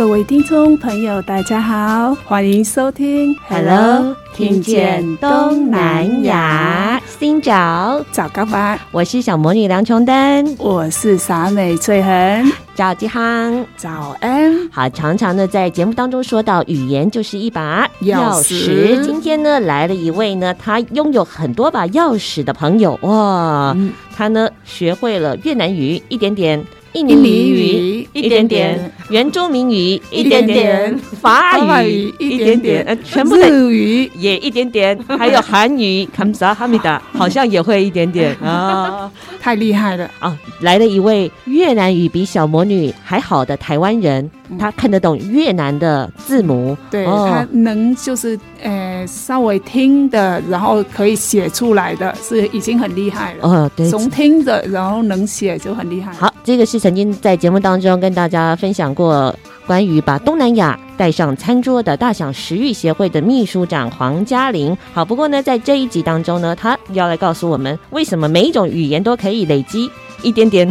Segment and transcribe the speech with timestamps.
[0.00, 14.70] 各位听众朋友，大家好，欢迎收听 Hello，听见东南亚，新找早高班，我是小魔女梁琼丹，我是傻美翠恒，早吉康，早安。
[14.70, 19.04] 好，常常呢在节目当中说到，语言就是一把钥匙。
[19.04, 26.64] 今天呢来了一位呢，他拥有很多把钥匙的朋友哇，嗯、他呢学会了越南语一点点。
[26.92, 34.10] 印尼语一点点，原住民语一点点，法语一点点，呃，全部的语。
[34.16, 38.34] 也一点点，还有韩语， 坎萨哈米达好像也会一点点。
[38.42, 39.08] 啊，
[39.40, 40.10] 太厉害了。
[40.18, 40.36] 啊！
[40.62, 53.48] 来了一位越南语比小魔女还好的台湾人，他看得懂越南的字母，对，他能就是呃稍微听的，然后可以写出来的是已经很厉害了。
[53.48, 56.12] 哦，对，从听的然后能写就很厉害。
[56.14, 56.79] 好，这个是。
[56.80, 59.34] 曾经在节目当中跟大家分享过
[59.66, 64.76] 关于把东南亚带上餐桌的大享食欲协会的秘书长黄嘉玲。
[64.92, 69.90] 好，不过呢，在这一集当中呢，他要来告诉我们为什么每一种语言都可以累积
[70.22, 70.68] 一点点，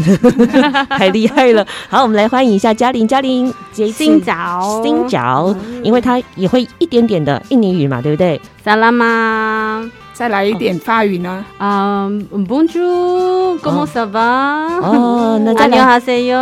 [0.90, 1.66] 太厉害了。
[1.88, 3.08] 好，我们来欢迎一下嘉玲。
[3.08, 8.42] 嘉玲，新早，新早，因为她也会一点点的印尼语嘛，对不对？
[8.64, 9.90] 萨拉玛。
[10.20, 11.46] 再来一点法语呢？
[11.60, 14.82] 啊，Bonjour，Comment ça va？
[14.82, 16.38] 哦，那再来哈塞哟。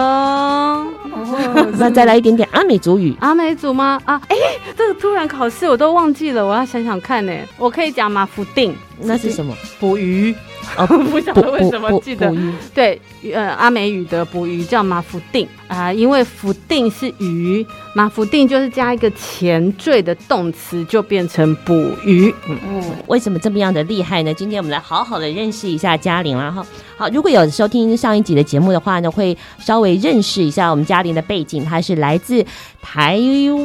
[1.77, 3.15] 那再来一点点阿美族语。
[3.19, 4.01] 阿美族吗？
[4.05, 4.35] 啊，哎，
[4.75, 7.31] 这个突然考试我都忘记了，我要想想看呢。
[7.59, 9.53] 我可以讲马福定，那是什么？
[9.79, 10.35] 捕鱼。
[10.77, 12.33] 哦，不晓得为什么记得。
[12.73, 12.99] 对，
[13.33, 21.73] 呃，阿美语的捕鱼叫马福定啊，因为福定是鱼，马福定就是加一个前缀的动词，就变成捕
[22.03, 22.33] 鱼。
[22.47, 24.33] 嗯，为什么这么样的厉害呢？
[24.33, 26.65] 今天我们来好好的认识一下嘉玲了哈。
[26.97, 32.43] 好，如果有收听上一集的节目的话呢，会稍微认识一下我们嘉玲的背景，她是来自
[32.89, 33.19] 台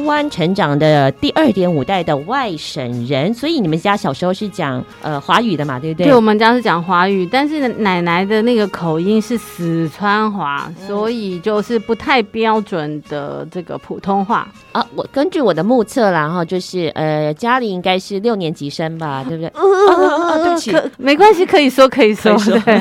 [0.05, 6.07] 湾成长的第二点五代的外省人，所以你们家小时候是讲呃华语的嘛，对不对？
[6.07, 7.07] 对，我们家是讲华。
[7.07, 14.85] 语，但是奶奶的那个口音是四川话，所以就是不太标准的这个普通话啊。
[14.95, 19.51] 我根据我的目测啦，哈，就是呃，家里应该是六年级生吧， 对不对？
[19.53, 22.35] 呃呃、对不起，没关系，可以说可以说，
[22.65, 22.75] 对。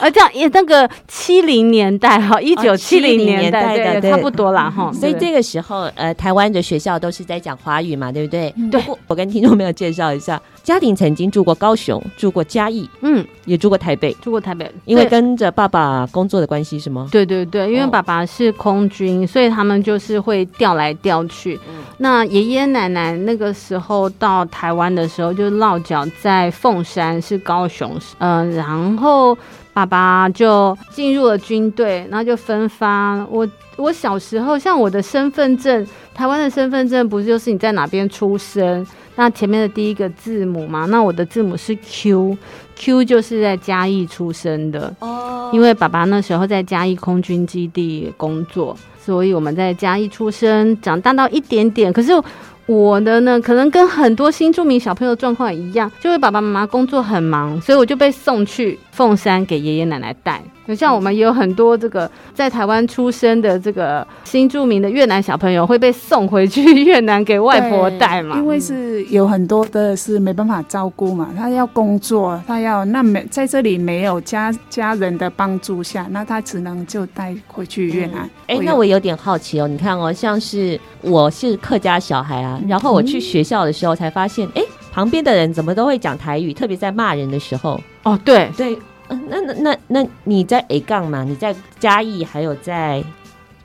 [0.00, 4.92] 而这样也那个七零年代哈，一九七零年代的，对，差不多啦哈。
[4.92, 8.54] 所以这个时候，呃，台湾的学校都是在讲华语嘛，对不对？
[8.70, 8.82] 对。
[9.06, 10.40] 我跟听众朋友介绍一下。
[10.62, 17.08] 家庭曾经住过高雄，住过嘉义，嗯，也住过台北，住过台北，因为跟着爸爸工作的关系，是吗？
[17.10, 21.58] 对对对，因为爸爸是空军，所以他们就是会调来调去。
[21.66, 29.36] 嗯，那爷爷奶奶那个时候到台湾的时候，就落脚在凤山，是高雄，嗯，然后
[29.72, 33.24] 爸爸就进入了军队，然后就分发。
[33.30, 38.86] 我我小时候，像我的身份证，台湾的身份证不是就是你在哪边出生？
[39.16, 52.12] 那前面的第一个字母嘛，那我的字母是 Q，Q 就是在嘉义出生的哦，因为爸爸那时候在嘉义空军基地工作，所以我们在嘉义出生，长大到一点点，可是。
[52.66, 60.42] 我的呢，可能跟很多新住民小朋友状况一样，就是爸爸妈妈工作很忙，所以我就被送去凤山给爷爷奶奶带。
[60.66, 78.28] 就像我们也有很多这个在台湾出生的这个新著名的越南小朋友会被送回去越南给外婆带嘛，因为是有很多的是没办法照顾嘛，他要工作，他要那没在这里没有家家人的帮助下，那他只能就带回去越南。
[78.46, 82.60] 哎、嗯，那我有点好奇哦，你看哦，像是我是客家小孩啊。
[82.68, 87.80] 然后我去学校的时候才发现，哎、嗯，旁边的人怎么都会讲台语，特别在骂人的时候。
[88.02, 88.78] 哦，对对，
[89.28, 91.24] 那那那那你在 A 杠嘛？
[91.24, 93.02] 你在嘉义还有在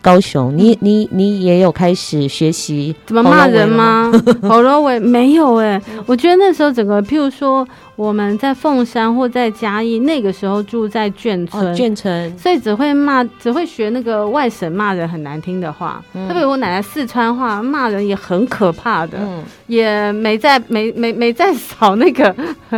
[0.06, 4.12] 高雄，你你你也有开始学习怎么骂人吗？
[4.44, 16.00] 好多位没有哎、欸，我觉得那时候整个，譬如说我们在凤山或在嘉义，那个时候住在眷村，哦、眷村，所以只会骂，只会学那个外省骂人很难听的话。
[16.14, 22.36] 嗯、特别我奶奶四川话骂人也很可怕的，嗯、也没在没没没在扫那个。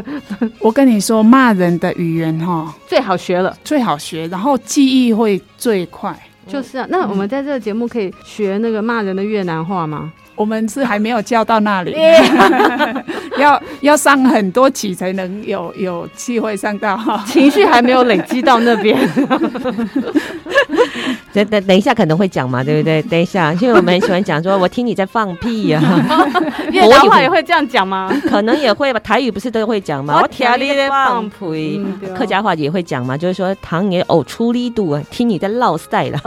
[0.62, 6.18] 我跟你说，骂人的语言哈最好学了，最好学，然后记忆会最快。
[6.48, 10.12] 就是啊，那我们在这个节目可以学那个骂人的越南话吗？
[10.38, 11.94] 我们是还没有教到那里，
[13.38, 16.98] 要要上很多期才能有有机会上到，
[17.28, 18.98] 情绪还没有累积到那边。
[21.34, 23.02] 等等等一下可能会讲嘛，对不对？
[23.04, 26.26] 等一下，因为我们很喜欢讲说，我听你在放屁呀、啊。
[26.72, 28.10] 越南话也会这样讲吗？
[28.28, 29.00] 可能也会吧。
[29.00, 30.20] 台语不是都会讲吗？
[30.22, 31.86] 我听你在放屁。
[32.16, 36.20] 客家话也会讲嘛，就是说唐爷呕出力度啊，听你在唠赛了。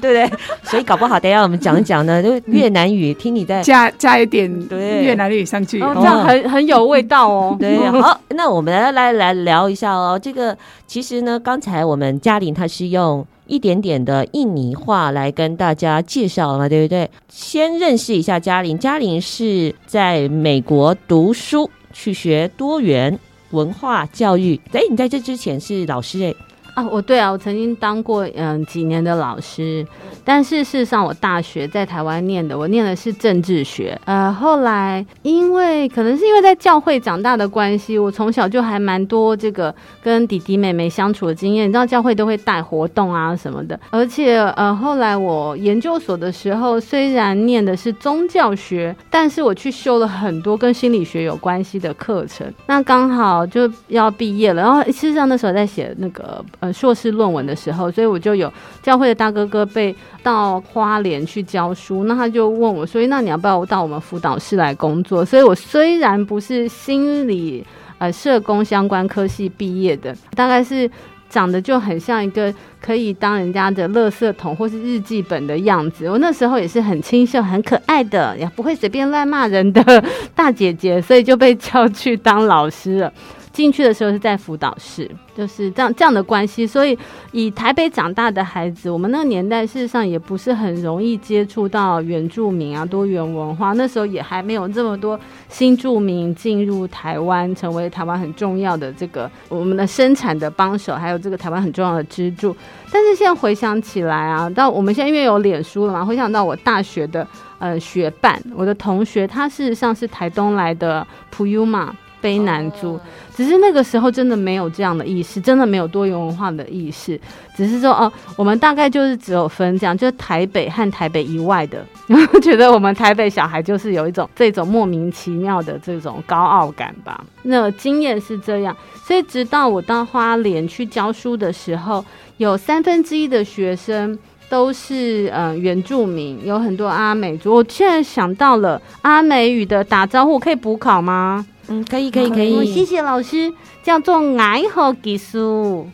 [0.00, 0.38] 对不对？
[0.64, 7.56] 所以搞不好等一下我们讲一讲呢，就越南语，听你在加加一点对越南语上去，哦、这样很很有味道哦。
[7.60, 10.18] 对， 好，那我们来来来聊一下哦。
[10.20, 10.56] 这个
[10.86, 17.10] 其实呢，刚才我们嘉玲她是用一点点的印尼话来跟大家介绍嘛，对不对？
[17.28, 23.18] 先认识一下嘉玲，嘉玲是在美国读书，去学多元
[23.50, 24.60] 文化教育。
[24.72, 26.34] 哎，你在这之前是老师哎。
[26.74, 29.86] 啊，我对啊，我曾经当过嗯几年的老师，
[30.24, 34.00] 但是事实上我大学在台湾念的，我念的是政治学。
[34.06, 41.68] 呃，后来因为可能是因为在教会长大的关系，我从小就还蛮多这个跟弟弟妹妹相处的经验。
[41.68, 52.50] 你知道教会都会带活动啊什么的，而且呃后来我研究所的时候，虽然念的是宗教学，但是我去修了很多跟心理学有关系的课程。
[52.66, 56.42] 那刚好就要毕业了，然后事实上那时候在写那个。
[56.62, 58.50] 呃，硕士论文的时候，所以我就有
[58.84, 59.92] 教会的大哥哥被
[60.22, 65.24] 到花莲去教书，那他就问我，所以那你要不要到我们辅导室来工作？
[65.24, 67.66] 所以我虽然不是心理
[67.98, 70.88] 呃社工相关科系毕业的，大概是
[71.28, 76.08] 长得就很像一个可以当人家的垃圾桶或是日记本的样子。
[76.08, 79.82] 我那时候也是很清秀、很可爱的，也不会随便乱骂人的
[80.32, 83.12] 大姐姐，所以就被叫去当老师了。
[83.52, 86.66] 进去的时候是在辅导室，就是这样这样的关系。
[86.66, 86.98] 所以
[87.32, 93.72] 以台北长大的孩子，我们那个年代事实上也不是很容易接触到原住民啊、多元文化。
[93.74, 95.18] 那时候也还没有这么多
[95.48, 102.56] 新住民进入台湾，成为台湾很重要的这个我们的生产的帮手，还有这个台湾很重要的支柱。
[102.90, 107.26] 但是现在回想起来啊，到我们现在因为有脸书了嘛，回想到我大学的
[107.58, 111.94] 呃学伴，我的同学，他事实上是台东来的普悠玛。
[112.22, 112.98] 卑南族，
[113.34, 117.20] 只是那个时候真的没有这样的意识，真的没有多元文化的意识，
[117.56, 127.24] 只是说哦，我们大概就是只有分这样，就是台北和台北以外的， 然后觉得我们台北小孩就是有一种这种莫名其妙的这种高傲感吧。
[127.42, 132.04] 那经验是这样，所以直到我到花莲去教书的时候，
[132.36, 134.16] 有三分之一的学生
[134.48, 137.54] 都是呃原住民，有很多阿美族。
[137.56, 141.44] 我现在想到了阿美语的打招呼，可以补考吗？
[141.68, 142.66] 嗯，可以，可以，可以。
[142.66, 145.86] 谢谢老师，叫做爱好技术，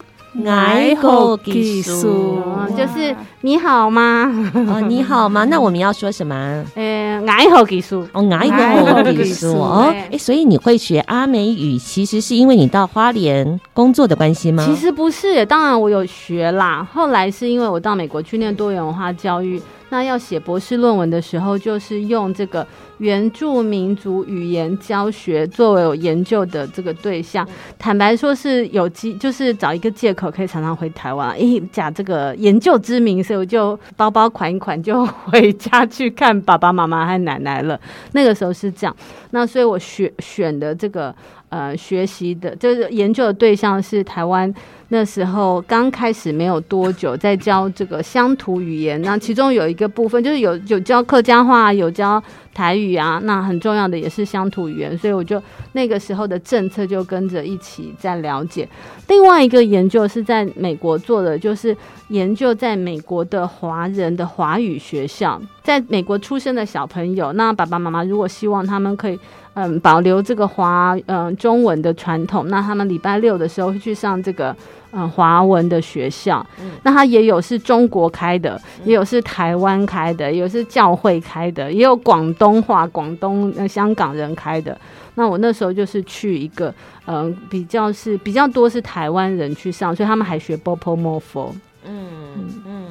[0.46, 2.40] 爱好技术，
[2.76, 4.32] 就是你好吗？
[4.54, 5.44] 哦， 你好吗？
[5.44, 6.64] 那我们要说什么？
[6.74, 9.94] 呃，爱好技术，哦，爱好技术哦。
[10.10, 14.64] 哎，所以你会学阿美语，其实是因为你到花莲工作的关系吗？
[14.66, 16.86] 其实不是，当然我有学啦。
[16.92, 19.60] 后来是因为我到美国去念多元文化教育。
[19.90, 22.66] 那要写博士论文的时候，就是用这个
[22.98, 27.46] 原住民族语言教学作为我研究的这个对象。
[27.78, 31.30] 坦白说，是有机，就是找一个借口可以常常回台湾。
[31.30, 37.80] 诶，假这个研究之名，所以我就包包款一款就回家去看爸爸妈妈和奶奶了。
[38.12, 38.94] 那个时候是这样。
[39.30, 41.14] 那所以我选选的这个
[41.48, 44.52] 呃学习的，就是研究的对象是台湾。
[44.90, 49.00] 那时候刚开始没有多久，在教这个乡土语言。
[49.02, 52.22] 那其中有一个部分就是有有教客家话，有教
[52.54, 53.20] 台语啊。
[53.24, 58.66] 那很重要的也是乡土语言，所以我就那个时候的政策就跟着一起在了解。
[59.08, 61.76] 另外一个研究是在美国做的，就是
[62.08, 69.20] 研究在美国的华人的华语学校，在美国出生的小朋友，那爸爸妈妈如果希望他们可以。
[69.60, 74.54] 嗯，保留这个华嗯中文的传统，那他们礼拜六的时候会去上这个
[74.92, 76.46] 嗯华文的学校。
[76.60, 84.78] 嗯，那他也有是中国开的，也有是台湾开的，也有是教会开的，也有广东话广东、呃、香港人开的。
[85.16, 86.72] 那我那时候就是去一个
[87.06, 91.50] 嗯比较是比较多是台湾人去上，所以他们还学 Bopomofo。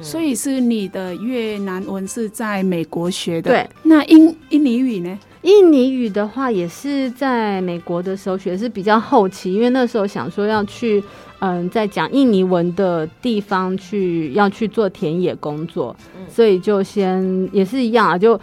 [0.00, 3.50] 所以是你的越南文是在美国学的。
[3.50, 5.18] 对，那印印尼语呢？
[5.42, 11.02] 印尼语的话也是在美国的时候学，是比较后期，因为那时候想说要去
[11.38, 15.94] 嗯，在讲印尼文的地方去要去做田野工作，
[16.28, 18.38] 所以就先也是一样啊，就。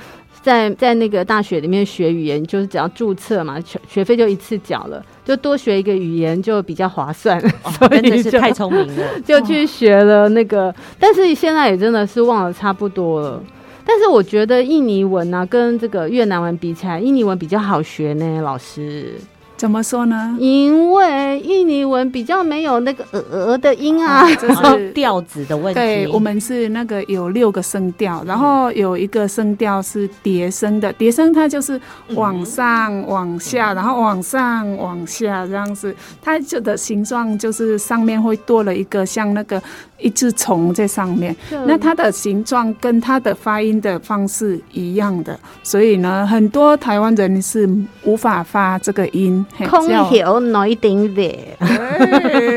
[0.46, 10.72] 在在那个大学里面学语言，就是只要注册嘛，学学费就一次缴了，就多学一个语言就比较划算，哦、 真的是太聪明了， 就去学了那个。
[11.00, 13.42] 但是现在也真的是忘了差不多了。
[13.84, 19.16] 但是我觉得印尼文呢、啊，跟这个越南文比起来，印尼文比较好学呢，老师。
[19.58, 20.36] 怎么说呢？
[20.38, 25.80] 因为印尼文比较没有那个呃呃的音啊，这是调子的问题。
[25.80, 39.62] 对，我们是那个有六个声调，然后有一个声调是叠声的，叠声它就是往上往下，然后往上往下这样子，它就的形状就是上面会多了一个像那个
[40.00, 41.36] 一只虫在上面，
[41.66, 47.70] 那它的形状跟它的发音的方式一样的，所以呢，很多台湾人是
[48.04, 49.46] 无法发这个音。
[49.70, 51.38] 空调哪一点点？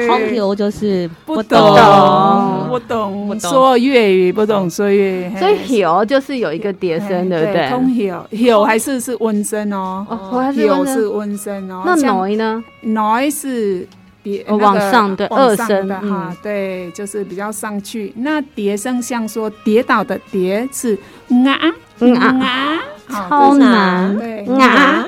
[0.08, 1.58] 空调就是不懂，
[2.68, 5.36] 不懂，不懂说粤语，不懂说粤语。
[5.38, 7.68] 所以调就是有一个叠声，对不对？
[7.70, 10.04] 空调调还是是温声哦，
[10.54, 11.82] 调是温声哦。
[11.86, 12.64] 那哪呢？
[12.82, 13.86] 哪是
[14.28, 16.36] 叠往上的二声的哈？
[16.42, 18.12] 对，就是比较上去。
[18.16, 20.98] 那叠声像说跌倒的跌是
[21.46, 21.72] 啊
[22.40, 25.06] 啊，超难，对啊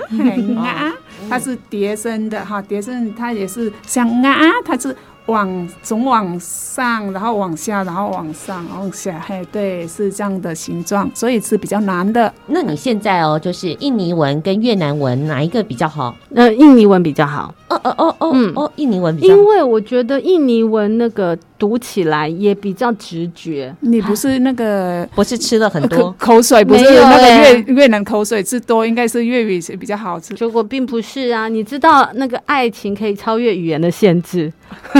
[0.65, 0.93] 啊。
[1.29, 4.97] 它是叠声的哈，叠声它也是像啊，它是
[5.31, 12.33] 往总往上，然后往下，然后往上，往下，嘿，对，是这样的形状，所以是比较难的。
[12.47, 16.15] 那你现在哦，就是印尼文跟越南文哪一个比较好？
[16.35, 17.55] 呃，印尼文比较好。
[17.69, 21.39] 哦哦哦哦，嗯哦，印尼文比较好，因为我觉得印尼文那个。
[21.61, 23.73] 读起来也比较直觉。
[23.81, 30.33] 你不是那个， 不是吃了很多口水，不是那个越越南口水吃多，应该是粤语比较好吃。
[30.35, 34.51] 结果并不是啊，你知道那个爱情可以超越语言的限制，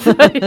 [0.00, 0.40] 所以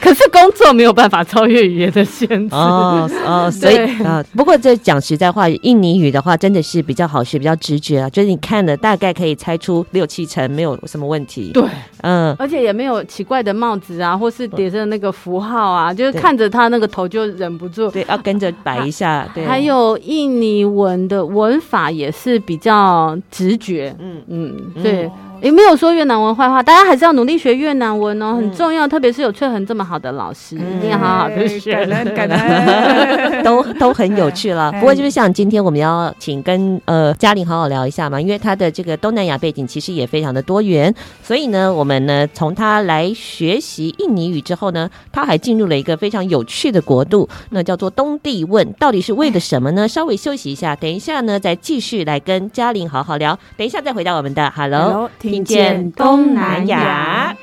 [0.00, 11.50] 可是工作没有办法超越语言的限制哦哦，所以啊，不过这讲实在话，印尼语的话真的是比较好学，比较直觉啊，就是你看了大概可以猜出六七成，没有什么问题。
[11.52, 11.64] 对，
[12.02, 14.16] 嗯，而且也没有奇怪的帽子啊。
[14.20, 19.26] 或是叠着那个符号啊，就是看着他那个头就忍不住，对，要跟着摆一下。
[19.34, 25.10] 对，还有印尼文的文法也是比较直觉，嗯嗯，对。
[25.42, 28.86] 也没有说越南文坏话，大家还是要努力学越南文哦，很重要。
[28.86, 31.86] 特别是有翠恒这么好的老师，一定要好好的学，
[33.44, 34.70] 都都很有趣了。
[34.72, 49.86] 不过就是像今天我们要请跟呃嘉玲好好聊一下嘛，因为她的这个东南亚背景其实也非常的多元，所以呢，我们呢从她来学习印尼语之后呢，她还进入了一个非常有趣的国度，那叫做东帝汶，到底是为了什么呢？
[49.86, 53.38] 稍微休息一下，等一下呢再继续来跟嘉玲好好聊。
[53.56, 55.08] 等一下再回到我们的 Hello。
[55.30, 57.36] 听见东南亚，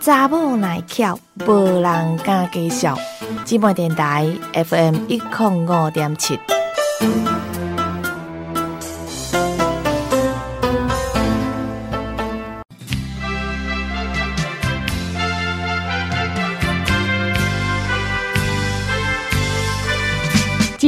[0.00, 2.96] 查某耐巧，无人敢介绍。
[3.44, 6.40] 姊妹电台 FM 一零五点七。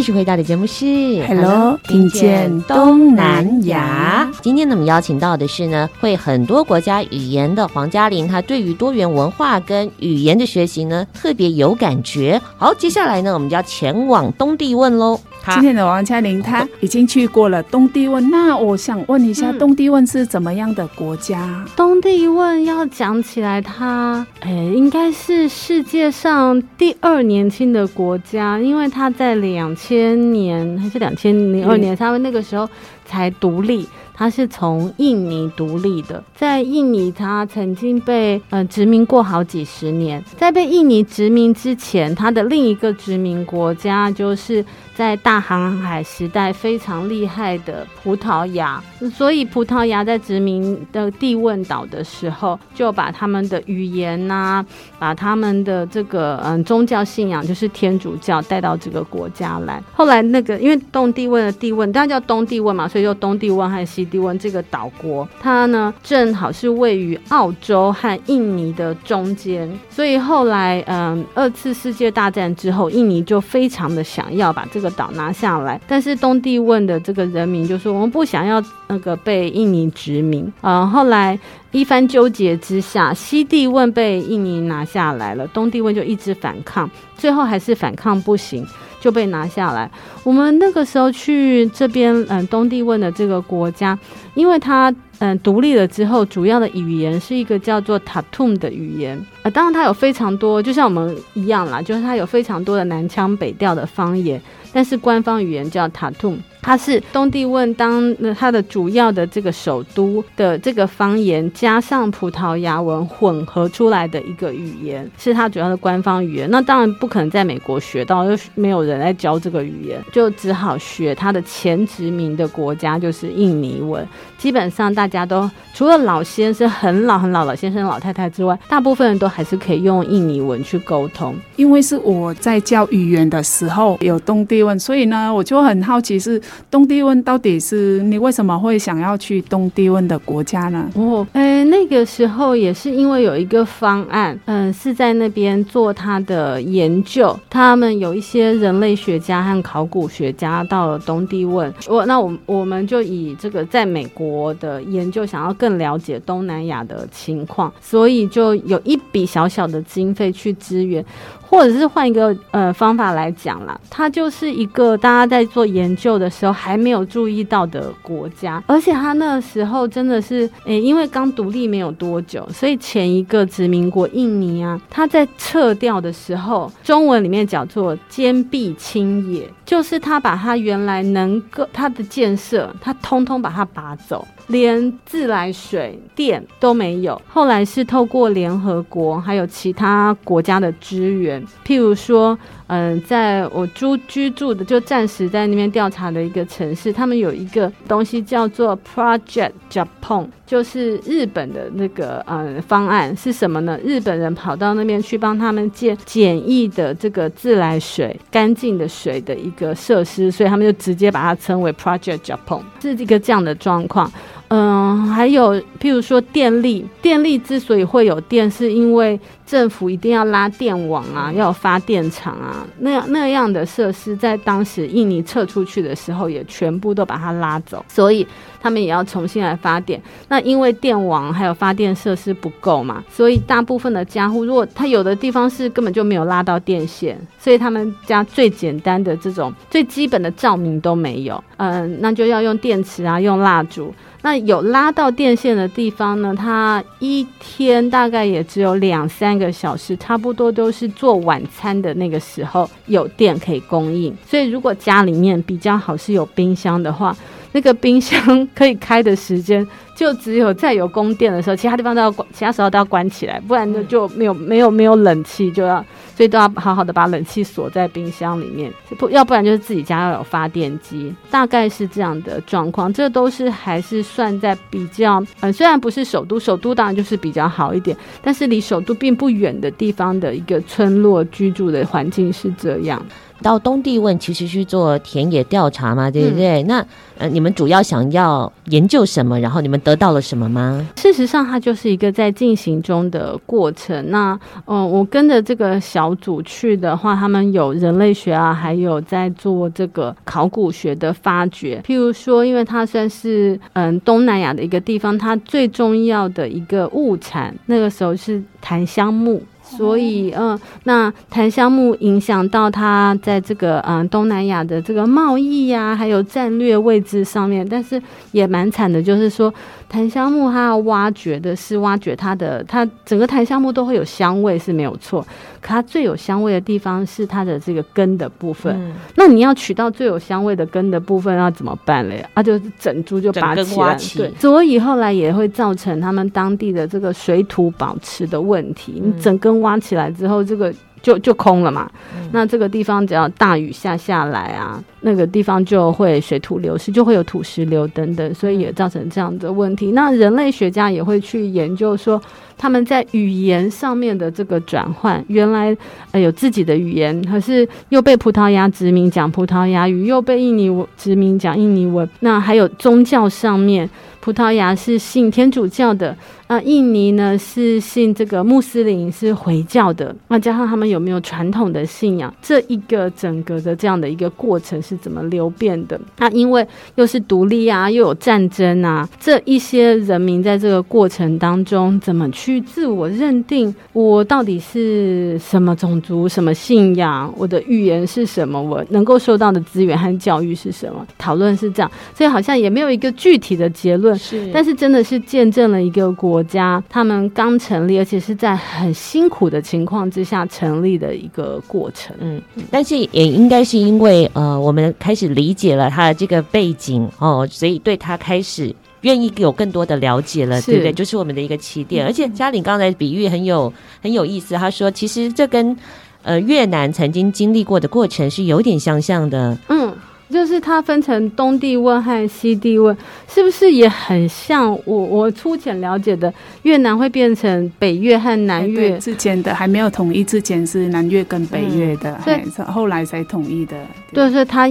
[0.06, 0.86] 续回到的节目是
[1.26, 4.30] Hello，听见东南亚。
[4.40, 12.40] 今天呢，我们邀请到的是呢，会很多国家语言的黄嘉玲，她对于多元文化跟语言的学习呢，特别有感觉。
[12.56, 15.18] 好，接下来呢，我们就要前往东帝汶喽。
[15.54, 18.30] 今天的王嘉玲，她已经去过了东帝汶。
[18.30, 21.64] 那我想问一下，东帝汶是怎么样的国家？
[21.76, 32.68] 东帝汶要讲起来，它诶，应该是世界上第二年轻的国家，因为它在两千年还是两千零二年，他们那个时候
[33.04, 33.86] 才独立。
[34.18, 40.24] 它是从印尼独立的，在印尼，它曾经被呃殖民过好几十年。
[40.38, 44.64] 在被印尼殖民之前，它的另一个殖民国家就是
[44.96, 48.82] 在大航海时代非常厉害的葡萄牙。
[49.14, 54.66] 所以，葡萄牙在殖民的帝汶岛的时候，就把他们的语言呐、
[54.98, 59.80] 把他们的这个嗯宗教信仰，就是天主教带到这个国家来。
[59.92, 62.96] 后来，那个因为东帝汶的帝汶，大家叫东帝汶嘛，所以。
[62.96, 80.86] 所以就东帝汶和西帝汶这个岛国，它呢正好是位于澳洲和印尼的中间，所以后来嗯，二次世界大战之后，印尼就非常的想要把这个岛拿下来，但是东帝汶的这个人民就说我们不想要那个被印尼殖民啊。
[80.86, 81.38] 后来
[81.70, 88.66] 一番纠结之下，西帝汶被印尼拿下来了，东帝汶就一直反抗，最后还是反抗不行。
[88.98, 89.88] 就被拿下来。
[90.24, 93.96] 我们那个时候去这边，嗯，东帝汶的这个国家，
[94.34, 99.16] 因为它嗯独立了之后，主要的语言是一个叫做塔图姆的语言。
[99.42, 104.42] 呃，当然它有非常多，就像我们一样啦，就是它有非常多的南腔北调的方言，
[104.76, 106.38] 但是官方语言叫塔图姆。
[106.66, 116.50] 它是东帝汶当它的主要的这个首都的这个方言，加上葡萄牙文混合出来的一个语言，是它主要的官方语言。
[116.50, 124.04] 那当然不可能在美国学到，又没有人在教这个语言，就只好学它的前殖民的国家，就是印尼文。
[124.36, 131.32] 基本上大家都除了老先生很老很老老先生老太太之外，大部分人都还是可以用印尼文去沟通。
[131.54, 136.42] 因为是我在教语言的时候有东帝汶，所以呢，我就很好奇是。
[136.70, 140.90] 东帝汶到底是你为什么会想要去东帝汶的国家呢？
[140.94, 147.38] 哦，哎，那个时候也是因为有一个方案，嗯，是在那边做他的研究。
[147.50, 161.04] 他们有一些人类学家和考古学家到了东帝汶，我那我我们就以这个在美国的研究，想要更了解东南亚的情况，所以就有一笔小小的经费去支援。
[161.48, 184.26] 或者是换一个呃方法来讲啦，它就是一个大家在做研究的时候还没有注意到的国家，而且它那时候真的是诶、因为刚独立没有多久，所以前一个殖民国印尼啊，它在撤掉的时候，中文里面叫做坚壁清野，就是他把他原来能够他的建设，他通通把它拔走。
[184.46, 203.76] 连自来水电都没有，后来是透过联合国还有其他国家的支援，譬如说，嗯，在我住居住的就暂时在那边调查的一个城市，他们有一个东西叫做 Project Japan，就是日本的那个嗯方案是什么呢？
[203.84, 214.10] 日本人跑到那边去帮他们建简易的这个自来水、干净的水的一个设施，所以他们就直接把它称为 Project Japan，是一个这样的状况。
[214.48, 228.24] 嗯，还有譬如说电力，电力之所以会有电，是因为政府一定要拉电网啊，要有发电厂啊，那样那样的设施，在当时印尼撤出去的时候，也全部都把它拉走，所以
[228.60, 230.00] 他们也要重新来发电。
[230.28, 243.92] 那因为电网还有发电设施不够嘛，所以大部分的家户，如果他有的地方是根本就没有拉到电线，所以他们家最简单的这种最基本的照明都没有，嗯，那就要用电池啊，用蜡烛。
[244.26, 254.12] 那有拉到电线的地方呢，它一天大概也只有两三个小时，差不多都是做晚餐的那个时候有电可以供应。
[254.28, 257.16] 所以如果家里面比较好是有冰箱的话，
[257.52, 265.84] 那个冰箱可以开的时间就只有在有供电的时候，其他地方都要关，其他时候都要关起来，不然呢就没有没有没有冷气就要。
[266.16, 272.90] 所以都要好好的把冷气锁在冰箱里面，不要不然就是自己家要有发电机，大概是这样的状况。
[272.92, 283.04] 这都是还是算在比较，嗯，虽然不是首都，首都当然就是比较好一点，但是离首都并不远的地方的一个村落居住的环境是这样。
[283.42, 286.62] 到东帝汶其实去做田野调查嘛，对不对？
[286.62, 286.86] 嗯、那
[287.18, 289.38] 呃，你们主要想要研究什么？
[289.40, 290.86] 然后你们得到了什么吗？
[290.96, 294.10] 事实上，它就是一个在进行中的过程。
[294.10, 294.32] 那
[294.66, 301.82] 嗯、呃，我跟着这个小组去的话，他们有人类学啊，还有在做这个考古学的发掘。
[301.86, 309.42] 譬如说，因为它算是嗯东南亚的一个地方，它最重要的一个物产，那个时候是檀香木。
[309.66, 318.00] 所以，嗯，那檀香木影响到它在这个嗯东南亚的这个贸易呀、啊，还有战略位置上面，但是
[318.32, 319.52] 也蛮惨的，就是说。
[319.88, 325.24] 檀香木，它要挖掘的是挖掘它的，它整个檀香木都会有香味是没有错，
[325.66, 328.72] 可它最有香味的地方是它的这个根的部分。
[328.78, 332.24] 嗯、那你要取到最有香味的根的部分，要怎么办嘞？
[332.34, 339.00] 啊，就整株就拔起来，起对，所以后来也会造成他们当地的这个水土保持的问题。
[339.04, 340.72] 嗯、你整根挖起来之后，这个。
[341.02, 341.88] 就就空了嘛。
[342.16, 349.92] 嗯、那这个地方只要大雨下下来啊，那个地方就会水土流失，就会有土石流等等，所以也造成这样的问题。
[349.92, 352.20] 那人类学家也会去研究说，
[352.58, 355.76] 他们在语言上面的这个转换，原来
[356.12, 362.08] 呃有自己的语言，可是又被葡萄牙殖民讲葡萄牙语，又被印尼殖民讲印尼文。
[362.20, 363.88] 那还有宗教上面，
[364.20, 366.16] 葡萄牙是信天主教的。
[366.46, 370.14] 啊，印尼呢是信这个穆斯林，是回教的。
[370.28, 372.32] 那加上他们有没有传统的信仰？
[372.40, 376.00] 这一个整个的这样的一个过程是怎么流变的？
[376.18, 376.64] 那因为
[376.94, 383.74] 又是独立啊，又有战争啊，这一些人民在这个过程当中怎么去自我认定？
[383.92, 387.32] 我到底是什么种族、什么信仰？
[387.36, 388.60] 我的语言是什么？
[388.60, 391.06] 我能够受到的资源和教育是什么？
[391.18, 394.18] 讨论是这样，所以好像也没有一个具体的结论。
[394.18, 396.06] 是，但是真的是见证了一个。
[396.16, 402.16] 国家他们刚成立，而且是在很辛苦的情况之下成立的一个过程。
[402.20, 408.74] 嗯，但是也应该是因为呃，我们开始理解了他的这个背景哦，所以对他开始
[409.06, 410.92] 愿意有更多的了解了，对不对？
[410.92, 412.04] 就是我们的一个起点。
[412.04, 415.76] 嗯、而且嘉玲刚才比喻很有很有意思，他说其实这跟
[416.22, 419.56] 呃越南曾经经历过的过程是有点相像的。
[419.68, 419.94] 嗯。
[420.28, 422.96] 就是它分成东帝汶和西帝汶，
[423.32, 433.76] 是不是也很像我我粗浅了解的越南会变成北越和南越之间的还没有统一之前是南越跟北越的，对、嗯，后来才统一的。
[434.12, 434.68] 对，所以它。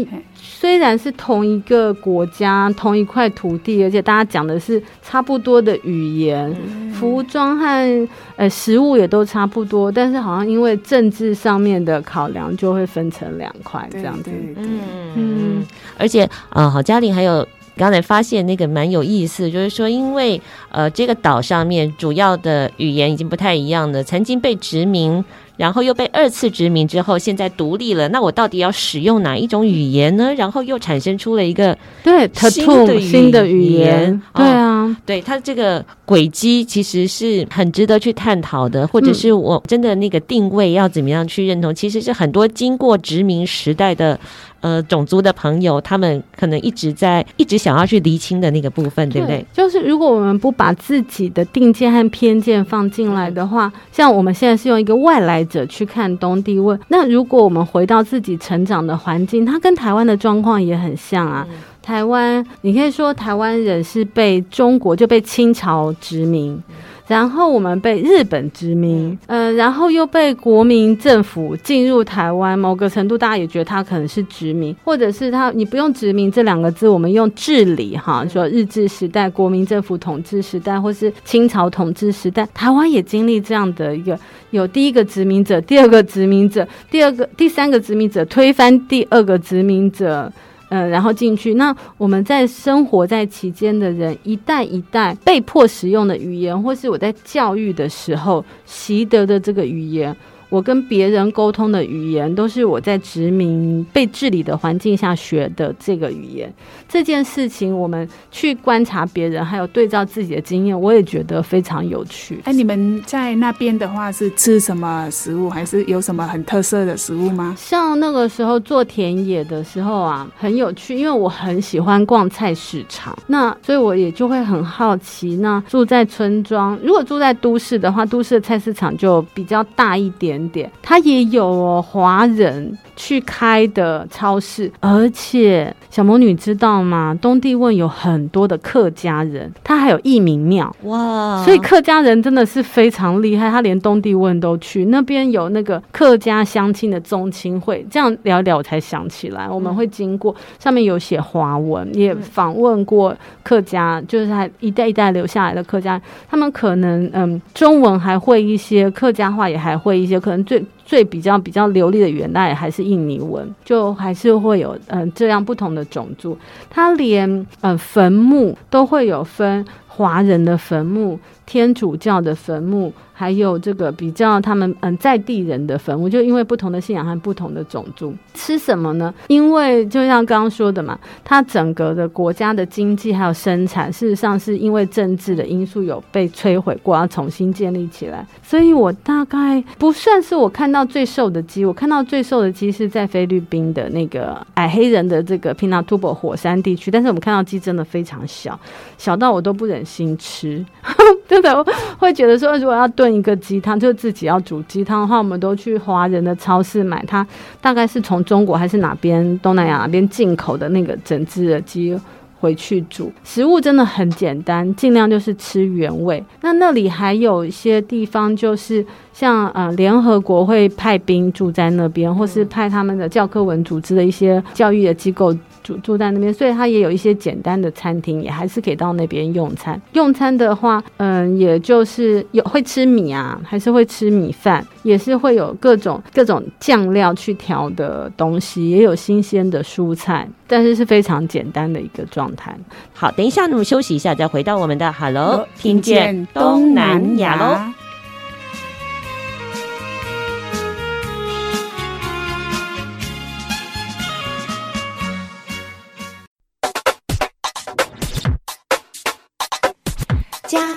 [0.66, 14.32] 虽然是同一个国家、同一块土地，而且大家讲的是差不多的语言，嗯、服装和呃食物也都差不多，但是好像因为政治上面的考量，就会分成两块这样子。
[14.56, 14.80] 嗯
[15.16, 15.66] 嗯，
[16.00, 17.48] 而且啊，好、呃，嘉玲还有
[17.78, 25.24] 刚才发现那个蛮有意思，就是说，因为呃这个岛上面主要的语言已经不太一样了，曾经被殖民。
[25.58, 28.08] 然后又被二次殖民之后，现在独立了。
[28.10, 30.34] 那我到底要使用哪一种语言呢？
[30.36, 34.22] 然后又产生出了一个对新的新的语言。
[34.34, 41.72] 对啊，哦、对它这个轨迹其实是很值得去探讨的，或者是我真的那个定位要怎么样去认同？
[41.72, 44.20] 嗯、其实是很多经过殖民时代的。
[44.62, 49.46] 呃，种族的朋友，他们可能一直在一直想要去厘清的那个部分，对，对不对？
[49.54, 61.46] 就是如果我们不把自己的定见和偏见放进来的话，像我们现在是用一个外来者去看东帝汶，那如果我们回到自己成长的环境，它跟台湾的状况也很像啊。
[61.48, 66.60] 嗯、台湾，你可以说台湾人是被中国就被清朝殖民。
[67.08, 84.18] 然后我们被日本殖民，嗯、呃，然后又被国民政府进入台湾，某个程度大家也觉得他可能是殖民，或者是他你不用殖民这两个字，我们用治理哈，说日治时代、国民政府统治时代，或是清朝统治时代，台湾也经历这样的一个，
[84.50, 90.34] 有第一个殖民者，第二个殖民者，第二个、第三个殖民者推翻第二个殖民者。
[90.70, 91.54] 嗯，然后进去。
[91.56, 100.16] 那我们在生活在其间的人，一代一代被迫使用的语言，或是我在教育的时候习得的这个语言。
[100.56, 106.50] 我跟别人沟通的语言，都是我在殖民被治理的环境下学的这个语言。
[106.88, 112.40] 这件事情，我们去观察别人，还有对照自己的经验，我也觉得非常有趣。
[112.46, 117.54] 哎，你们在那边的话是吃什么食物，还是有什么很特色的食物吗？
[117.58, 125.36] 像那个时候做田野的时候啊，很有趣，因为我很喜欢逛菜市场，那所以我也就会很好奇。
[125.36, 130.45] 那住在村庄，如果住在都市的话，都市的菜市场就比较大一点。
[130.82, 137.18] 他，也有哦，华人去开的超市，而且小魔女知道吗？
[137.22, 160.64] 东帝汶有很多的客家人，他还有义民庙哇，所以客家人真的是非常厉害，他连东帝汶都去，那边有那个客家乡亲的宗亲会，这样聊聊我才想起来，我们会经过上面有写华文，也访问过客家，就是还一代一代留下来的客家，他们可能嗯中文还会一些，客家话也还会一些，可能最。
[160.86, 166.38] 最比较比较流利的语言，那也还是印尼文，就还是会有嗯、这样不同的种族，
[166.70, 167.28] 它连
[167.62, 172.92] 嗯坟墓都会有分华人的坟墓、天主教的坟墓。
[173.18, 179.14] 还有这个比较他们嗯在地人的坟墓，就因为不同的信仰和不同的种族，吃什么呢？
[179.30, 188.28] 因为就像刚刚说的嘛，它整个的国家的经济还有生产，事实上是因为政治的因素有被摧毁过，要重新建立起来。
[188.44, 198.60] 所以我大概不算是我看到最瘦的鸡，我看到最瘦的鸡是在菲律宾的那个矮黑人的这个 Pinatubo 火山地区，但是我们看到鸡真的非常小，
[198.98, 200.66] 小到我都不忍心吃，
[201.28, 201.64] 真的
[202.00, 207.26] 会觉得说，如果要炖一个鸡汤，就自己要煮鸡汤的话，我们都去华人的超市买，它
[207.62, 211.96] 大概是从中国还是哪边东南亚哪边进口的那个整只的鸡。
[212.38, 216.24] 回去煮，食物真的很简单，尽量就是吃原味。
[216.42, 225.36] 那那里还有一些地方，就是像呃联合国会派兵住在那边，或是派他们的教科文组织的一些教育的机构。
[225.66, 229.82] 住住在那边，所以他也有一些简单的餐厅，也还是可以到那边用餐。
[229.94, 242.56] 用餐的话，嗯，也就是有会吃米啊，还是会吃米饭，也是会有各种各种酱料去调的东西，也有新鲜的蔬菜，但是是非常简单的一个状态。
[242.94, 247.85] 好，等一下，那么休息一下，再回到我们的 Hello，听见东南亚喽。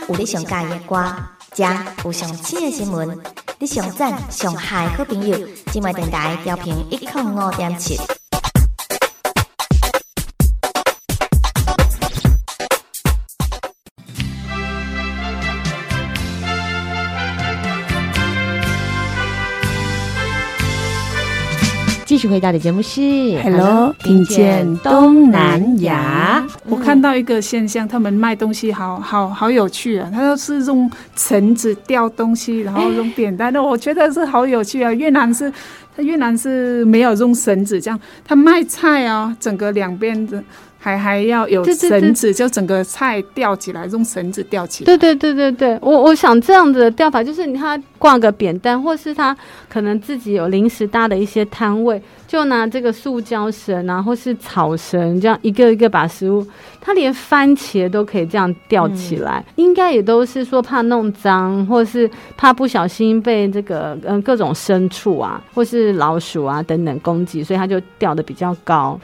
[0.09, 1.15] 有你上喜欢的歌，
[1.53, 1.65] 这
[2.03, 3.19] 有上新的新闻，
[3.59, 5.39] 你上赞上嗨好朋友，
[5.71, 8.18] 今麦电台调频一零五点七。
[22.19, 23.01] 续回到的节目是
[23.43, 26.45] Hello，听见东南亚。
[26.65, 30.11] 我看到一个现象，他们卖东西好好好有趣啊！
[30.13, 34.93] 他都是用绳子吊东西，然后用扁担的，我觉得是好有趣啊。
[34.93, 35.53] 越南是，
[35.97, 40.43] 他越南是没有用绳子这样，他卖菜啊，整个两边的。
[40.89, 44.87] 还还要有绳子，就整个菜吊起来，用绳子吊起来。
[44.87, 49.37] 对对对对对，我我想这样子的吊法，就是你他挂个扁担，或是他
[49.69, 56.47] 可能自己有临时搭的一些摊位，就拿这个塑胶绳啊，或是草绳，这样一个一个把食物，
[56.81, 68.99] 他连番茄都可以这样吊起来，嗯、应该也都是说怕弄脏，或是怕不小心被这个嗯各种牲畜啊，或是老鼠啊等等攻击，所以他就吊的比较高。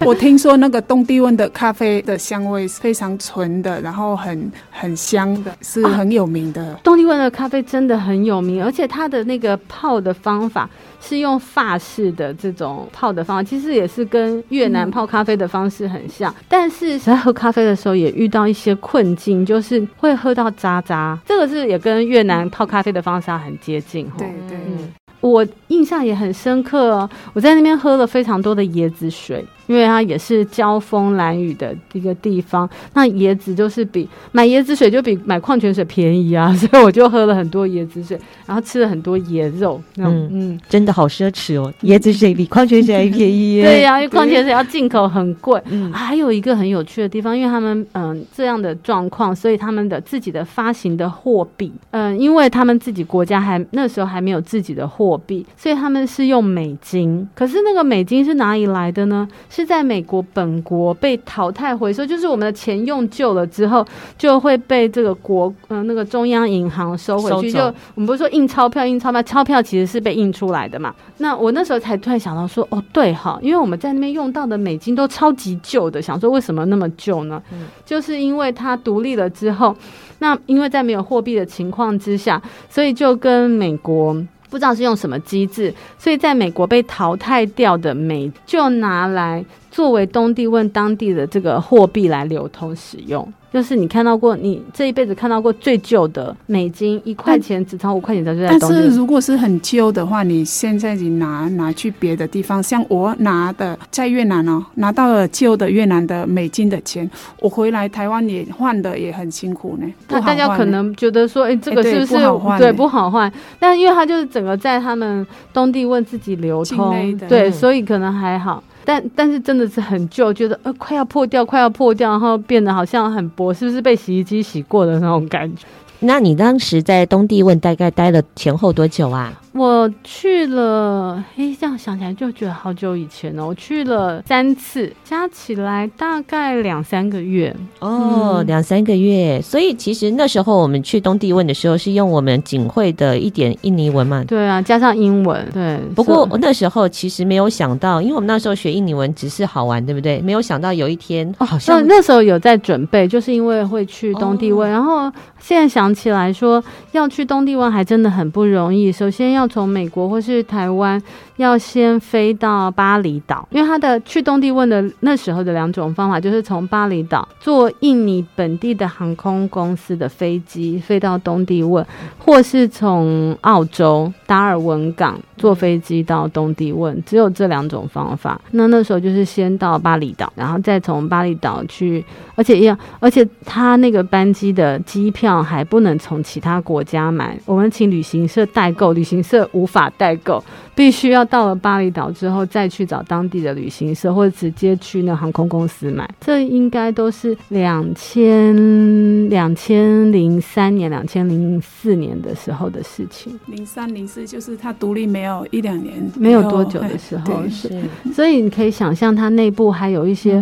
[0.06, 6.64] 我听说那个东帝汶的咖啡的香味是非常纯的，然后很很香的，是很有名的。
[6.68, 16.32] 啊，东帝汶的咖啡真的很有名，而且它的那个泡的方法是用法式的这种泡的方法，其实也是跟越南泡咖啡的方式很像。
[16.32, 24.08] 嗯、但是在喝咖啡的时候也遇到一些困境，就是会喝到渣渣，这个是也跟越南泡咖啡的方式很接近。
[24.16, 24.56] 对对。
[24.56, 32.68] 嗯我印象也很深刻哦，我在那边喝了非常多的椰子水，因为它也是交风蓝雨的一个地方。
[32.94, 39.80] 那椰子就是比买椰子水就比买矿泉水便宜啊， 所以我就喝了很多椰子水，然后吃了很多椰肉。
[39.98, 43.62] 嗯嗯，真的好奢侈哦，椰子水比矿泉水还便宜耶。
[43.70, 45.62] 对呀、啊，因为矿泉水要进口很贵。
[45.66, 54.88] 嗯，还有一个很有趣的地方，因为他们嗯这样的状况，所以他们的自己的发行的货币，嗯，因为他们自己国家还那时候还没有自己的。
[54.88, 57.28] 货币，所以他们是用美金。
[57.34, 59.28] 可是那个美金是哪里来的呢？
[59.58, 63.84] 是在美国本国被淘汰回收，就是我们的钱用旧了之后，
[64.16, 67.50] 就会被这个国嗯、呃、那个中央银行收回去。
[67.50, 67.64] 就
[67.96, 70.94] 我们不是说印钞票，印钞票，钞票其实是被印出来的嘛。
[71.16, 77.42] 那我那时候才突然想到说，哦对哈，因为我们在那边用到的美金都超级旧的，想说为什么那么旧呢？
[77.50, 79.74] 嗯、就是因为它独立了之后，
[80.20, 82.40] 那因为在没有货币的情况之下，
[82.70, 84.16] 所以就跟美国。
[84.50, 93.26] 不知道是用什么机制，所以在美国被淘汰掉的美就拿来作为东帝汶当地的这个货币来流通使用。
[93.50, 98.58] 就是你看到过，你这一辈子看到过最旧的美金一块钱只超五块钱的就在东。
[98.60, 109.86] 但是如果是很旧的话，你现在你拿拿去别的地方，像我拿的在越南哦，拿到了旧的越南的美金的钱，我回来台湾也换的也很辛苦呢。
[110.10, 112.58] 那大家可能觉得说，哎，这个是不是不好换？
[112.60, 113.32] 对，不好换。
[113.58, 118.62] 但因为它就是整个在他们东帝汶自己流通，对，所以可能还好。
[118.88, 125.66] 但但是真的是很旧，觉得呃快要破掉，快要破掉，然后变得好像很薄，是不是被洗衣机洗过的那种感觉？
[126.00, 129.38] 那你当时在东帝汶大概待了前后多久啊？
[129.58, 133.44] 我去了，哎，这样想起来就觉得好久以前了。
[133.44, 137.52] 我去了三次，加起来大概两三个月。
[137.80, 139.42] 哦，嗯、两三个月。
[139.42, 144.22] 所以其实那时候我们去东帝汶的时候，是用我们警会的一点印尼文嘛？
[144.28, 145.44] 对啊，加上英文。
[145.52, 145.80] 对。
[145.96, 150.20] 不过那时候其实没有想到，因为我们那时候学印尼文只是好玩，对不对？
[150.20, 154.68] 没有想到有一天，哦、好像那，那时候有在准备，就是因为会去东帝汶。
[154.68, 158.92] 哦、然后现在想起来说，要去东帝汶还真的很不容易。
[158.92, 161.02] 首先要从美国或是台湾
[161.38, 171.86] 要先飞到巴厘岛，因为他的去东帝汶的那时候的两种方法，就是从巴厘岛坐印尼本地的航空公司的飞机飞到东帝汶，
[172.18, 178.40] 或是从澳洲达尔文港坐飞机到东帝汶，只有这两种方法。
[178.50, 190.42] 那那时候就是先到巴厘岛，然后再从巴厘岛去，而且要，而且他那个班机的机票还不能从其他国家买，我们请旅行社代购，旅行社无法代购。
[190.78, 196.08] 必须要到了巴厘岛之后，再去找当地的旅行社，或者直接去那航空公司买。
[196.20, 203.36] 这应该都是两千两千零三年、两千零四年的时候的事情。
[203.46, 207.68] 零三零四就是他独立没有一两年，没有多久的时候是。
[208.14, 210.40] 所以你可以想象，他内部还有一些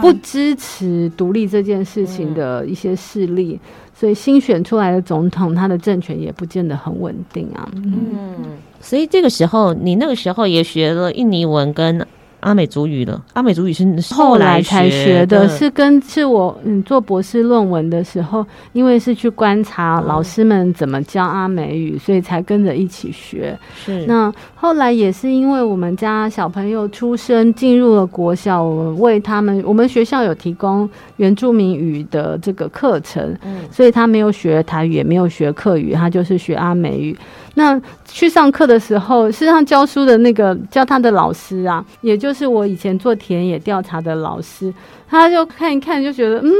[0.00, 3.60] 不支持独立这件事情的一些势力。
[3.94, 7.70] 所以新选出来的总统，他的政权也不见得很稳定啊。
[7.76, 8.58] 嗯。
[8.86, 12.06] 所以这个时候，你那个时候也学了印尼文跟
[12.38, 13.20] 阿美族语了。
[13.32, 23.58] 阿美族语是后来才学的，是跟是我嗯做博士论文的时候，因为是去观察老师们怎么教阿美语，所以才跟着一起学。
[23.74, 37.16] 是那后来也是因为我们家小朋友出生进入了国小，我们为他们，我们学校有提供原住民语的这个课程，嗯，所以他没有学台语，也没有学客语，他就是学阿美语。
[37.58, 44.72] 那去上课的时候，实际上教书的那个教他的老师啊，也就是我以前做田野调查的老师，
[45.08, 46.50] 他就看一看就觉得，嗯，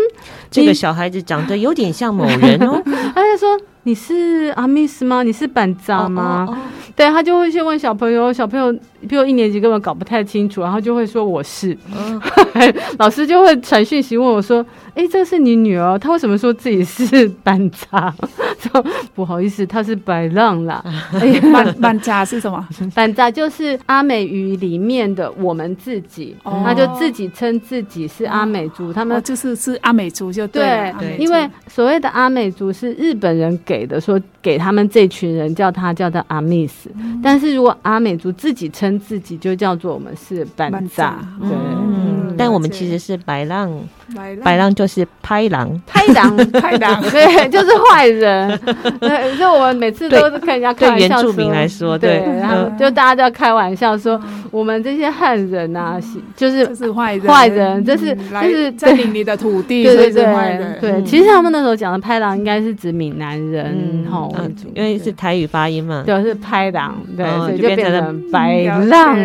[0.50, 2.82] 这个小孩子长得有点像某人哦，
[3.14, 3.58] 他就说。
[3.86, 5.22] 你是阿密斯吗？
[5.22, 6.72] 你是板扎吗？Oh, oh, oh.
[6.96, 8.72] 对，他就会去问小朋友，小朋友
[9.08, 12.20] 比如一年级根本搞不太清楚，然后就会说我是，oh.
[12.98, 14.60] 老师就会传讯息问我说
[14.96, 18.12] ：“哎、欸，这是你女儿，她为什么说自己是板扎？”
[18.58, 20.84] 说不好意思，她是白浪啦。
[21.52, 22.66] 板板扎是什么？
[22.92, 26.64] 板扎就是阿美语里面的我们自己，oh.
[26.64, 29.24] 他就自己称自己是阿美族，他们、oh.
[29.24, 33.86] 就是是阿美族就对，对，因为所谓的阿美族是日本人给。
[33.86, 43.70] 的说给他们这群人叫他叫做阿密斯，嗯、但是如果阿美族自己称自己就叫做我们是班扎，对，嗯、但我们其实是白浪。
[44.14, 44.66] 白浪。
[44.76, 48.60] 就是拍狼，拍狼， 拍狼，对，就是坏人。
[49.00, 55.98] 对，就我们每次都是跟人家开玩笑说，对原住民来说，对，然后就大家都要开玩笑说，我们这些汉人呐，
[56.36, 61.02] 就是是坏人，坏人，这是就是占领你的土地，对对对对。
[61.04, 64.30] 其实他们那时候讲的拍狼，应该是指闽南人，吼，
[64.74, 69.16] 因为是台语发音嘛，就是拍狼，对，所以就变成白浪，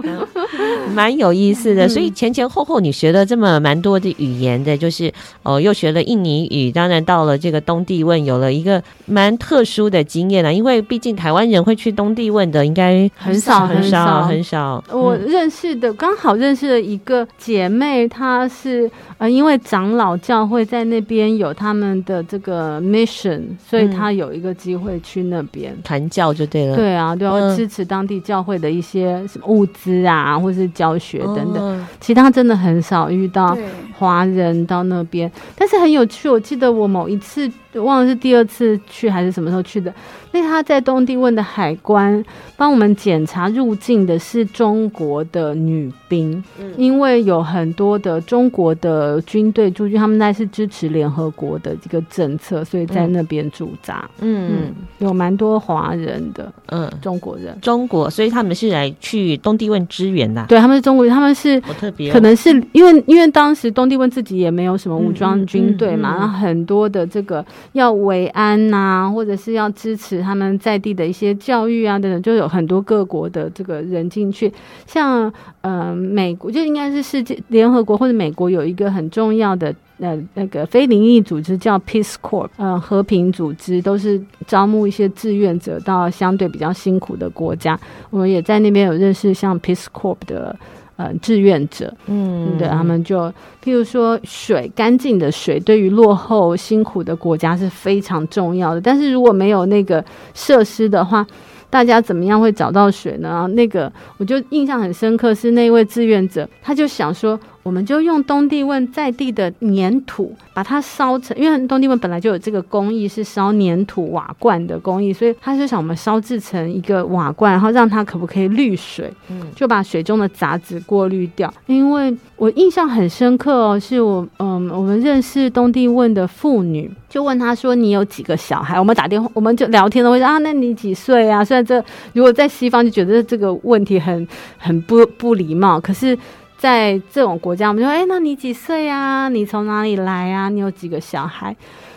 [0.94, 1.88] 蛮有意思的。
[1.88, 3.95] 所以前前后后你学了这么蛮多。
[3.98, 10.52] 的语言的，就是哦，又学了印尼语，当然到了这个东帝汶，有了一个蛮特殊的经验了。
[10.52, 14.82] 因为毕竟台湾人会去东帝汶的，应该很少很少很少。
[14.90, 26.76] 我认识的刚好认识了一个姐妹，她是呃，因为长老教会在那边有他们的这个 mission，所以她有一个机会去那边传教就对了。
[26.76, 31.86] 对啊，对啊，支持当地教会的一些什么物资啊，或是教学等等。
[32.00, 33.56] 其他真的很少遇到。
[33.98, 36.28] 华人到那边，但是很有趣。
[36.28, 39.92] 我记得我某一次忘了是第二次去还是什么时候去的。
[40.32, 42.22] 那他在东帝汶的海关
[42.56, 54.08] 帮我们检查入境的是中国的女兵，嗯、因为有很多的中国的军队驻军，他们那是支持联合国的这个政策，所以在那边驻扎。
[54.20, 60.44] 嗯嗯，有蛮多华人的，嗯，中国人，中国，所以他们是来去东帝汶支援的。
[60.48, 70.20] 对，他们是中国人，他们是特别，可能是因为因为当时东帝汶自己也没有什么武装军队嘛，然后很多的这个要维安呐、啊，或者是要支持。
[70.22, 74.52] 他们在地的一些教育啊等等，就有很多各国的这个人进去。
[74.86, 87.78] 像呃美国，就应该是世界联合国或者美国有一个很重要的呃那个非营利组织叫 Peace Corps，呃和平组织，都是招募一些志愿者到相对比较辛苦的国家。
[88.10, 90.56] 我们也在那边有认识像 Peace Corps 的。
[90.96, 93.32] 呃，志愿者，嗯，对，他们就，
[93.62, 98.80] 譬如说，水干净的水，对于落后辛苦的国家是非常重要的。
[98.80, 100.04] 但是如果没有那个
[100.34, 101.26] 设施的话，
[101.68, 103.46] 大家怎么样会找到水呢？
[103.48, 107.38] 那个，我就印象很深刻，是那位志愿者，他就想说。
[107.66, 121.52] 我们就用东帝汶在地的粘土，把它烧成，因为东帝汶本来就有这个工艺，是烧粘土瓦罐的工艺，所以他就想我们烧制成一个瓦罐，然后让它可不可以滤水，嗯，就把水中的杂质过滤掉。
[121.66, 134.24] 因为我印象很深刻哦，是我嗯，我们认识东帝汶的妇女，就问他说：“你有几个小孩？”我们打电话，我们就聊天了，会说：“啊，那你几岁啊？”虽然这如果在西方就觉得这个问题很
[134.56, 136.16] 很不不礼貌，可是。
[136.58, 139.28] 在这种国家，我们就说：“哎，那你几岁啊？
[139.28, 140.48] 你从哪里来啊？
[140.48, 141.54] 你有几个小孩？”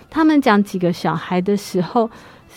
[0.09, 2.09] 他们讲几个小孩的时候，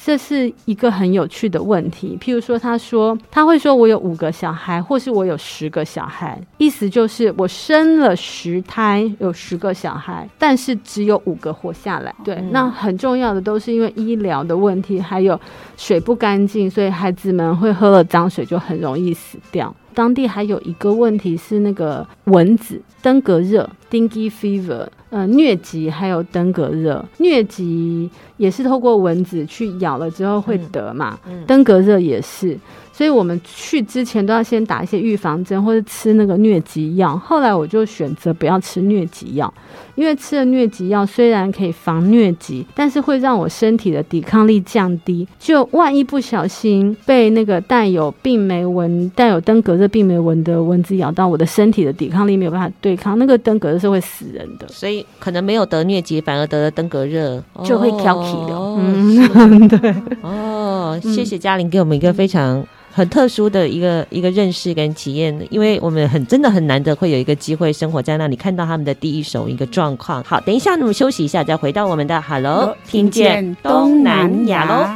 [0.05, 2.19] 这是一个很有趣的问题。
[2.21, 12.13] 譬如说，他说他会说：“我有五个小孩，或是我有十个小孩。”意思就是我生了十胎，有十个小孩，但是只有五个活下来。
[12.25, 15.39] 对，那很重要的都是因为医疗的问题，还有
[15.77, 19.73] 水不干净，所以孩子们会喝了脏水，就很容易死掉。
[19.95, 27.05] 当地还有一个问题是那个蚊子，登革热 （dengue fever），呃，疟疾还有登革热。
[27.19, 32.59] 疟疾也是透过蚊子去咬了之后会得嘛，嗯嗯、登革热也是。
[32.93, 37.17] 所以我们去之前都要先打一些预防针，或者吃那个疟疾药。
[37.17, 39.53] 后来我就选择不要吃疟疾药，
[39.95, 45.27] 因为吃了疟疾药虽然可以防疟疾，但是会让我身体的抵抗力降低。
[45.39, 54.69] 就万一不小心被那个带有病媒蚊、带有登革热病媒蚊的蚊子咬到，我的身体的抵抗力没有办法对抗，那个登革热是会死人的。
[54.71, 58.55] 所以可能没有得疟疾，反而得了登革热，就会挑起的。
[58.55, 59.95] 哦、嗯，对。
[60.21, 62.63] 哦，谢谢嘉玲给我们一个非常。
[62.95, 70.23] 很特殊的一个一个认识跟体验，因为我们很真的很难得会有一个机会生活在那里，看到他们的第一手一个状况。
[70.25, 74.87] 好，等一下我们休息一下，再回到我们的 Hello，听见东南亚喽。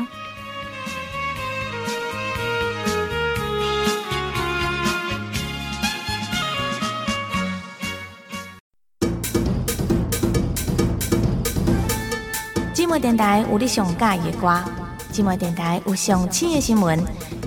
[12.74, 14.62] 寂寞电台有你上喜欢的歌，
[15.10, 17.02] 寂寞电台有上新的新闻。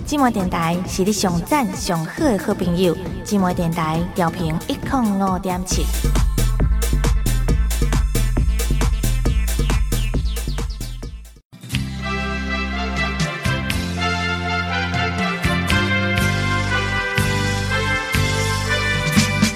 [0.10, 2.98] 寂寞电台是你上赞上好的好朋友。
[3.24, 5.86] 寂寞电台调频一零五点七。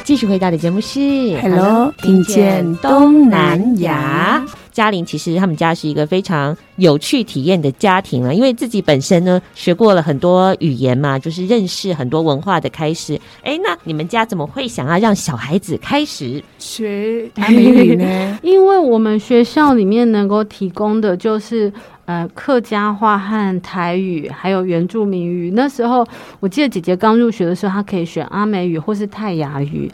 [0.04, 1.00] 继续回到的节目是
[1.42, 4.46] Hello，听见东南亚。
[4.74, 13.18] 嘉玲其实他们家是一个非常有趣体验的家庭了，因为自己本身呢学过了很多语言嘛，就是认识很多文化的开始。
[13.44, 18.40] 哎，那你们家怎么会想要让小孩子开始学 阿美语呢？
[18.42, 21.72] 因为我们学校里面能够提供的就是
[22.06, 25.52] 呃客家话和台语，还有原住民语。
[25.56, 26.04] 那时候
[26.40, 29.92] 我记得姐姐刚入学的时候，她可以选阿美语或是泰雅语。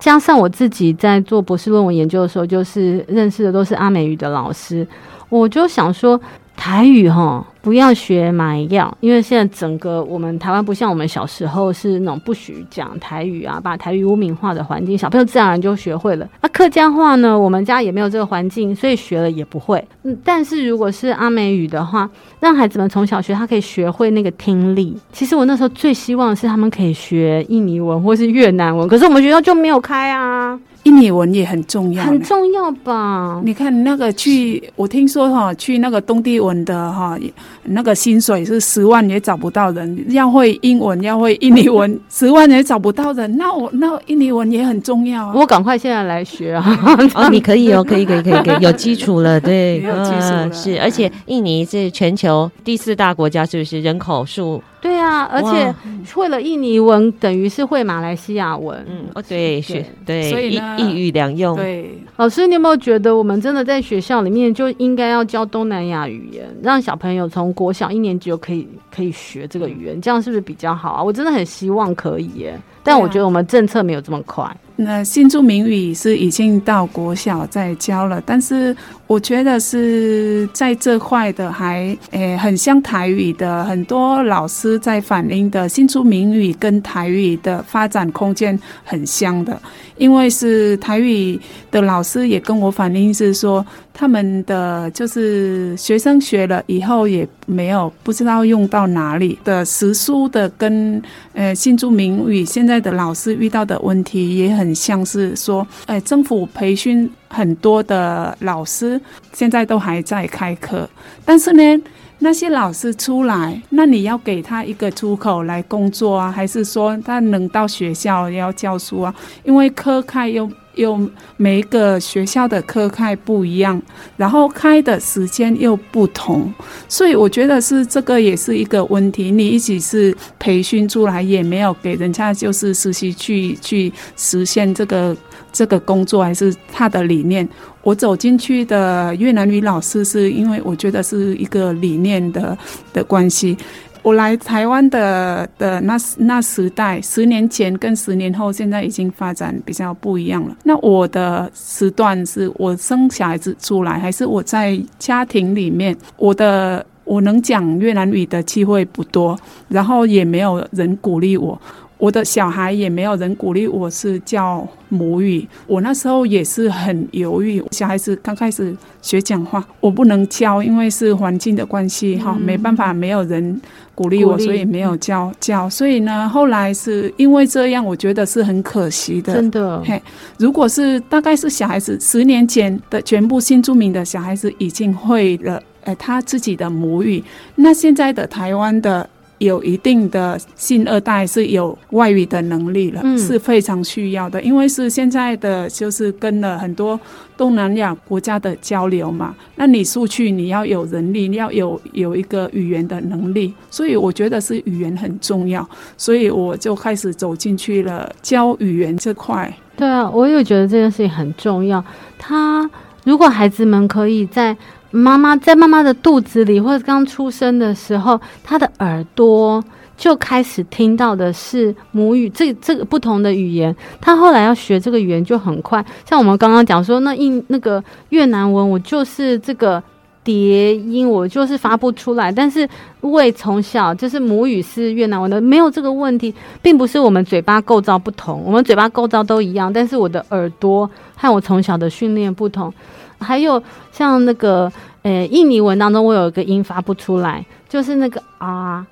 [0.00, 4.84] 加上我自己在做博士论文研究的时候，就是认识的都是阿美语的老师，
[5.28, 6.18] 我就想说
[6.60, 7.42] 台语哈。
[7.62, 16.26] 不要学马药，因为现在整个我们台湾不像我们小时候是那种不许讲台语啊，把台语污名化的环境，小朋友自然而然就学会了。
[16.40, 17.38] 那、客家话呢？
[17.38, 19.82] 我们家也没有这个环境，所以学了也不会。
[20.04, 22.08] 嗯，但是如果是阿美语的话，
[22.40, 24.96] 让孩子们从小学，他可以学会那个听力。
[25.12, 30.58] 其实我那时候最希望的是他们可以学印尼文或是越南文，可是我们学校就没有开啊。
[30.84, 33.40] 印尼文也很重要，很重要吧？
[33.44, 37.18] 你看那个去，我听说哈，去那个东帝汶的哈。
[37.64, 43.36] 那个薪水是十万也找不到人，要会英文，要会印尼文， 十万也找不到人。
[43.36, 45.32] 那我那印尼文也很重要啊！
[45.36, 46.64] 我赶快现在来学啊！
[47.14, 53.80] 哦，你可以哦，可以，可以，可以，可以，有基础了，对， 有基础了，嗯，是，而且印尼是全球第四大国家，是不是？
[53.80, 54.60] 人口数。
[54.80, 55.74] 对啊，而且
[56.14, 58.82] 会了印尼文，等于是会马来西亚文。
[58.88, 61.56] 嗯，哦，对，是，对，所以一一语两用。
[61.56, 71.02] 对，老师，你有没有觉得我们真的在学校里面就应该要教东南亚语言，让小朋友从国小一年级就可以可以学这个语言，这样是不是比较好啊？
[71.02, 74.44] 我真的很希望可以耶，但我觉得我们政策没有这么快。
[74.82, 78.74] 那新住民语是已经到国小在教了，但是
[79.06, 89.60] 我觉得是在这块的还诶、很像台语的，很多老师在反映的新住民语跟台语的发展空间很像的，
[89.98, 91.38] 因为是台语
[91.70, 101.00] 的老师也跟我反映是说，他们的就是学生学了以后也没有不知道用到哪里的时书的跟
[101.34, 104.70] 呃新住民语现在的老师遇到的问题也很。
[104.80, 108.98] 像是说，哎，政府培训很多的老师，
[109.32, 110.88] 现在都还在开课，
[111.22, 111.82] 但是呢，
[112.20, 119.14] 那些老师出来，那你要给他一个出口来工作啊，还是说他能到学校要教书啊？
[119.44, 120.48] 因为科开又
[120.80, 120.98] 又
[121.36, 123.80] 每一个学校的课开不一样，
[124.16, 126.52] 然后开的时间又不同，
[126.88, 129.30] 所以我觉得是这个也是一个问题。
[129.30, 135.16] 你一起是培训出来，也没有给人家就是实习去去实现这个
[135.52, 137.48] 这个工作，还是他的理念。
[137.82, 142.56] 我走进去的越南语老师，是因为我觉得是一个理念的
[142.92, 143.56] 的关系。
[144.02, 150.56] 我来台湾的的那那时代，十年前跟十年后，现在已经发展比较不一样了。
[150.64, 159.38] 那我的时段是我生小孩子出来，还是我在家庭里面，我的我能讲越南语的机会不多，
[159.68, 161.60] 然后也没有人鼓励我。
[162.00, 167.62] 我的小孩也没有人鼓励我是教母语，我那时候也是很犹豫。
[167.72, 173.60] 小孩子刚开始学讲话，我不能教，因为是环境的关系，哈、嗯，没办法，没有人
[173.94, 175.68] 鼓励我，所以没有教教。
[175.68, 179.34] 所以呢，后来是因为这样，我觉得是很可惜的。
[179.34, 180.00] 真的，嘿，
[180.38, 187.22] 如果是大概是小孩子十年前的全部新住民的小孩子已经会了，呃，他自己的母语，
[187.56, 189.06] 那现在的台湾的。
[189.40, 194.40] 有一定的新二代是有外语的能力了，嗯，是非常需要的。
[194.42, 197.00] 因为是现在的就是跟了很多
[197.38, 205.66] 东南亚国家的交流嘛，那你出去你要有人力，你要有有一个语言的能力，所以我觉得是语言很重要，
[205.96, 209.50] 所以我就开始走进去了教语言这块。
[209.74, 211.82] 对啊，我也觉得这件事情很重要。
[212.18, 212.70] 他
[213.04, 214.54] 如果孩子们可以在。
[214.90, 219.62] 妈妈在妈妈的肚子里，或者刚出生的时候，她的耳朵
[219.96, 223.74] 就开始听到的是母语，这这个不同的语言。
[224.00, 225.84] 她后来要学这个语言就很快。
[226.08, 229.82] 像我们刚刚讲说，那印那个越南文，我就是这个
[230.24, 232.32] 叠音，我就是发不出来。
[232.32, 232.68] 但是
[233.02, 242.72] 因为从小就是母语是越南文的，没有这个问题，并不是我们嘴巴构造不同，我们嘴巴构造都一样，但是我的耳朵和我从小的训练不同。
[243.20, 243.62] 还有
[243.92, 244.64] 像那个，
[245.02, 248.84] 呃、欸，印尼文当中，我有一个音发不出来，就是那个啊，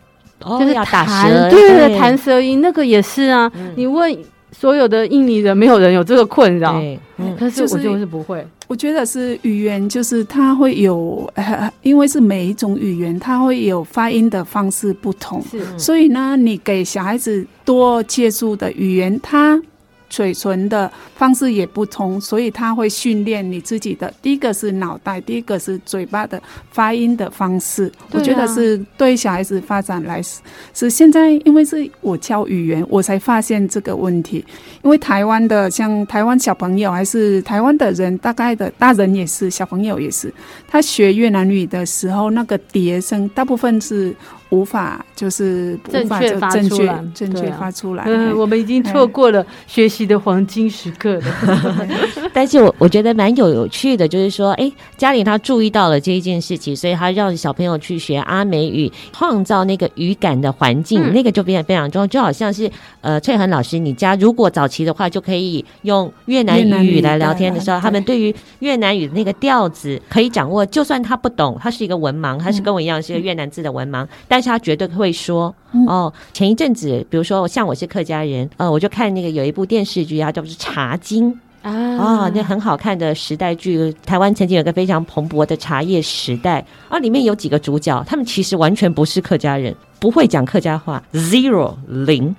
[0.45, 3.51] 哦、就是要打舌，对对，弹舌音，那个也是啊。
[3.57, 4.16] 嗯、你问
[4.53, 6.81] 所有的印尼人，没有人有这个困扰。
[7.16, 8.47] 嗯，可是我就是不会。
[8.66, 19.61] 我觉得是语言，就是它会有，呃， 因为是每一种语言，它会有发音的方式不同，是，所以呢，你给小孩子多接触的语言，他。
[20.09, 24.13] 嘴唇的方式也不同，所以他会训练你自己的。
[24.23, 26.41] 第一个是脑袋，第一个是嘴巴的
[26.71, 27.87] 发音的方式。
[27.87, 30.41] 啊、我觉得是对小孩子发展来是，
[30.75, 34.45] 是现在因为是我教语言，我才发现这个问题。
[34.83, 40.33] 因为台湾的像台湾小朋友，还是台湾的人，大概的大人也是，小朋友也是，
[40.67, 44.15] 他学越南语的时候，那个叠声大部分是。
[44.51, 48.05] 无法就是法正确发出来，正确发出来。
[48.07, 51.87] 嗯，我们已经错过了学习的黄金时刻了。
[52.33, 62.07] 但是我我觉得蛮有有趣的，就是说，哎，家里他注意到了这一件事情，所以他让小朋友去学阿美语，创造那个语感的环境，嗯、那个就变得非常重要。
[62.07, 62.71] 就好像是
[63.01, 75.53] 呃，翠恒老师，你家如果早期的话，就可以用越南语来聊天的时候，他们对于越南语的那个调子可以掌握，就算他不懂，他是一个文盲，他是跟我一样是一个越南字的文盲，但但是他绝对会说
[75.89, 76.12] 哦。
[76.32, 83.93] 前一阵子，比如说像我是客家人，呃，我就看那个有一部电视剧啊，叫做《茶经》啊，哦，那很好看的时代剧。
[84.07, 92.32] 台湾曾经有个非常蓬勃的茶叶时代啊，里面有几个主角，他们其实完全不是客家人，不会讲客家话，zero 零，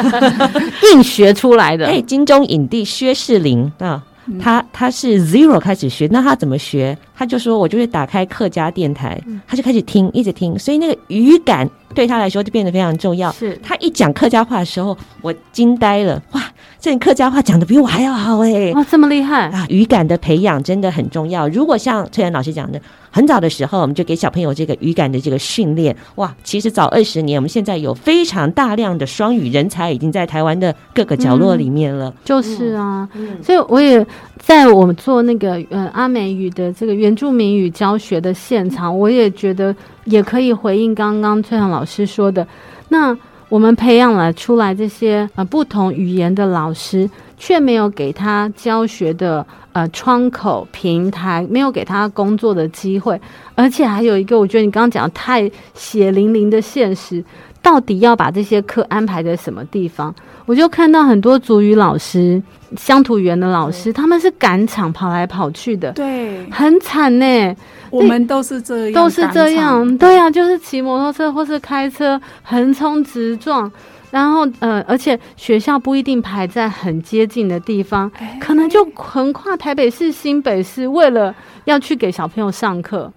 [0.92, 1.86] 硬学出来的。
[1.86, 4.04] 哎，金钟影帝薛仕凌啊。
[4.42, 6.98] 他他是 zero 开始学，那他怎么学？
[7.16, 13.32] 他就说，我就会打开客家电台，他就开始听，一直听，所以那个语感对他来说就变得非常重要。
[13.32, 16.42] 是他一讲客家话的时候，我惊呆了，哇！
[16.78, 18.72] 这客家话讲的比我还要好哎、欸！
[18.74, 19.66] 哇，这么厉害啊！
[19.68, 21.48] 语感的培养真的很重要。
[21.48, 26.32] 如果像崔然老师讲的，很早的时候我们就给小朋友这个语感的这个训练，哇！
[26.44, 32.08] 其实早二十年，我们现在有非常大量的双语人才已经在台湾的各个角落里面了。
[32.10, 34.06] 嗯、就是啊，嗯、所以我也
[34.38, 39.72] 在我们做那个呃阿美语的这个原住民语教学的现场，我也觉得
[40.06, 42.44] 也可以回应刚刚萃恒老师说的
[42.88, 43.16] 那。
[43.48, 53.20] 我们培养了出来这些呃不同语言的老师，却没有给他教学的呃窗口平台，没有给他工作的机会，
[53.54, 57.24] 而且还有一个，我觉得你刚刚讲的太血淋淋的现实，
[57.62, 60.12] 到底要把这些课安排在什么地方？
[60.46, 62.42] 我就看到很多族语老师、
[62.76, 67.56] 乡土语言的老师，他们是赶场跑来跑去的，对，很惨呢。
[67.90, 73.70] 我们都是这样，都是这样，对呀、啊，就是骑摩托车或是开车横冲直撞。
[74.12, 81.34] 然后，呃，而且学校不一定排在很接近的地方，欸、可能就横跨台北市、新北市，为了
[81.64, 83.12] 要去给小朋友上课，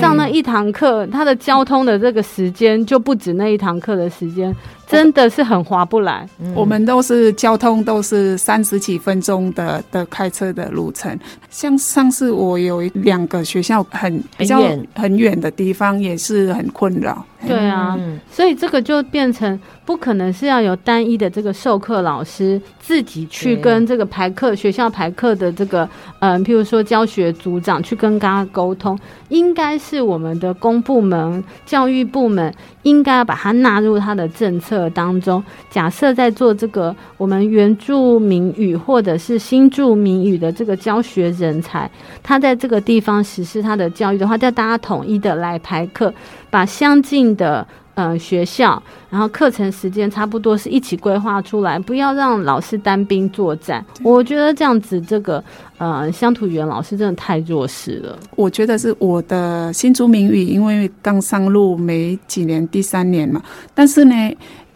[0.00, 4.54] 上那一堂课，他的交通的这个时间就不止那一堂课的时间。
[4.90, 11.18] 真的是很划不来，嗯、我们都是交通都是三十几分钟的的开车的路程。
[11.48, 14.60] 像上次我有两个学校很比较
[14.94, 15.30] 很远。
[15.40, 17.24] 的地方，也是很困扰。
[17.46, 25.88] 对啊，嗯、所以这个就变成不可能是要有单一的这个授课老师自己去跟这个排课学校排课的这个
[26.18, 28.98] 嗯、呃，譬如说教学组长去跟大家沟通，
[29.30, 32.52] 应该是我们的公部门、教育部门
[32.82, 34.88] 应该要把它纳入它的政策。
[34.90, 41.90] 当中，假设在做这个我们原住民语或者是新住民语的这个教学人才，
[42.22, 46.12] 他在这个地方实施他的教育的话，叫大家统一的来排课，
[46.50, 47.66] 把相近的。
[47.94, 53.84] 嗯，学校，然后课程时间差不多是一起规划出来，不要让老师单兵作战。
[54.02, 55.42] 我觉得这样子，这个
[55.78, 58.18] 呃乡土语言老师真的太弱势了。
[58.36, 63.42] 我觉得是我的新竹名语，因为刚上路没几年，第三年嘛，
[63.74, 64.14] 但是呢。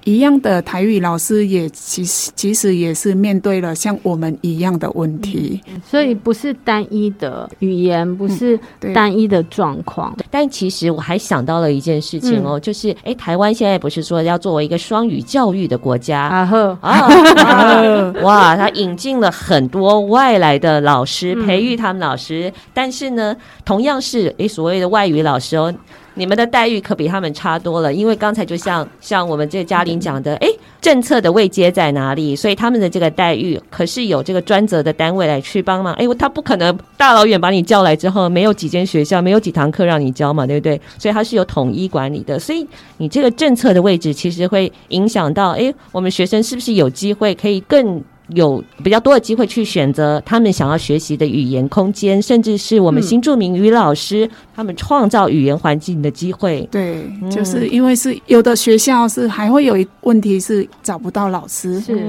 [0.05, 8.59] 一样的台语老师也其实其实也是面对了像我们一样的问题，所以不是单一的语言，不是
[8.95, 10.15] 单一的状况。
[10.19, 16.79] 嗯、但其实我还想到了一件事情哦，嗯、就是哎、欸，台湾现在不是说要作为一个双语教育的国家啊呵。
[16.83, 23.35] 啊， 哇，他引进了很多外来的老师，培育他们老师，嗯、但是呢，
[23.65, 25.75] 同样是哎、欸、所谓的外语老师哦。
[26.15, 30.49] 你们的待遇可比他们差多了，因为刚才就像像我们这个嘉玲讲的，哎，
[30.81, 32.37] 政策的位阶在哪里？
[32.37, 35.93] 所以他们的这个待遇可是有这个专责的单位来去帮忙。
[35.95, 40.81] 哎，他不可能大老远把你叫来之后，没有几间学校，没有几堂课让你教嘛，对不对？
[40.99, 42.39] 所以他是有统一管理的。
[42.39, 42.67] 所以
[42.99, 48.03] 你这个政策的位置，其实会影响到，哎，我们学生是不是有机会可以更。
[48.29, 56.67] 有比较多的机会去选择他们想要学习的语言空间，甚至是我们新著名语老师、嗯、他们创造语言环境的机会。
[56.71, 62.03] 对，嗯、就是因为是有的学校是还会有一问题是找不到老师，是，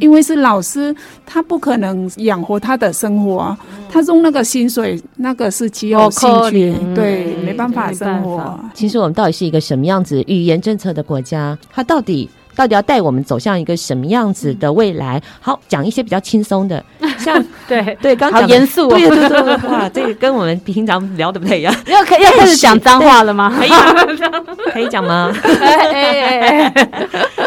[0.00, 0.94] 因为是老师
[1.24, 8.58] 他不可能养活他的生活，嗯、他用那个薪水那个是只有兴趣，嗯、对，没办法生活。
[8.74, 11.56] 其实我们到底是一个什么样子语言政策的国家？
[11.72, 12.28] 他到底？
[12.54, 15.20] 到底要带我们走向一个什么样子的未来？
[15.40, 16.84] 好，讲一些比较轻松的，
[17.18, 21.74] 像 对对，刚讲严肃，对对对对，哇，这个跟我们平常聊的不太一样。
[21.86, 23.52] 要开要开始讲脏话了吗？
[23.58, 23.70] 可以
[24.72, 25.32] 可以讲吗？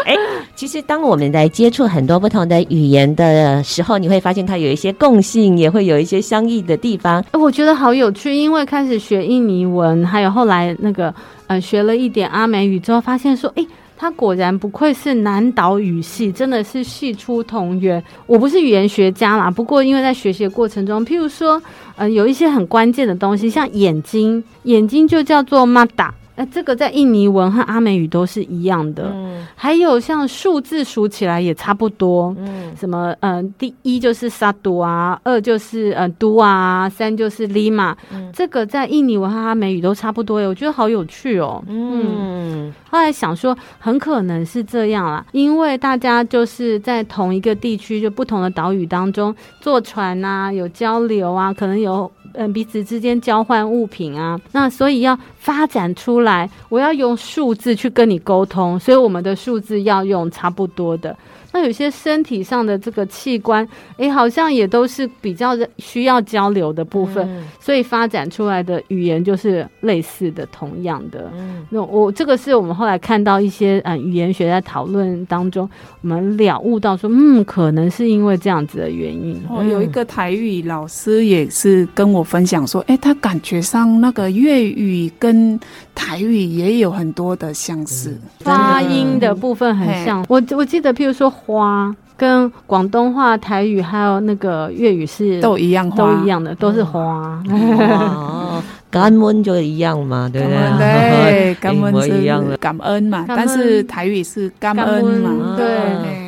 [0.04, 0.16] 哎，
[0.54, 7.24] 其实当我们在接触很多不同的语言的时候，你会发现它有一些共性，也会有一些相异的地方。
[7.32, 11.14] 我觉得好有趣，因为开始学印尼文，还有后来那个
[11.46, 13.64] 呃学了一点阿美语之后，发现说，哎。
[14.00, 18.02] 他果然不愧是南岛语系，真的是系出同源。
[18.26, 21.60] 我不是语言学家啦，不过因为在学习的过程中，譬如说，
[21.96, 26.10] 呃，有一些很关键的东西，像眼睛，眼睛就叫做 mata。
[26.38, 52.08] 那这个在印尼文和阿美语都是一样的，嗯，还有像数字数起来也差不多，嗯，什么嗯、呃，第一就是萨杜啊，二就是呃都啊，三就是利马，嗯，这个在印尼文和阿美语都差不多耶，我觉得好有趣哦，嗯，嗯，后来想说很可能是这样啦，因为大家就是在同一个地区，就不同的岛屿当中坐船啊，有交流啊，可能有。
[52.34, 61.16] 嗯，彼此之间交换物品啊，那所以要发展出来，我要用数字去跟你沟通，所以我们的数字要用差不多的。
[61.58, 63.64] 那有些身体上的这个器官，
[63.96, 71.28] 哎、欸，好像也都是比较需要交流的部分，嗯、所以发展出来的语言就是类似的、同样的。
[71.34, 75.68] 嗯，那我这个是我们后来看到一些嗯语言学在讨论当中，
[76.02, 79.42] 我们了悟到说，嗯，可能是因为这样子的原因。
[79.50, 85.58] 哦，有一个台语老师也是跟我分享说，哎、欸，他感觉上那个粤语跟
[85.92, 90.24] 台语也有很多的相似，嗯、发音的部分很像。
[90.28, 91.32] 我我记得，譬如说。
[91.48, 97.42] 花跟广东话、台语还有那个粤语是都一样，都一样的，都是花。
[97.48, 100.78] 哦，感恩就一样嘛，对不对？
[100.78, 103.24] 对， 感恩一样的感恩嘛。
[103.26, 105.66] 但是台语是感恩嘛，对。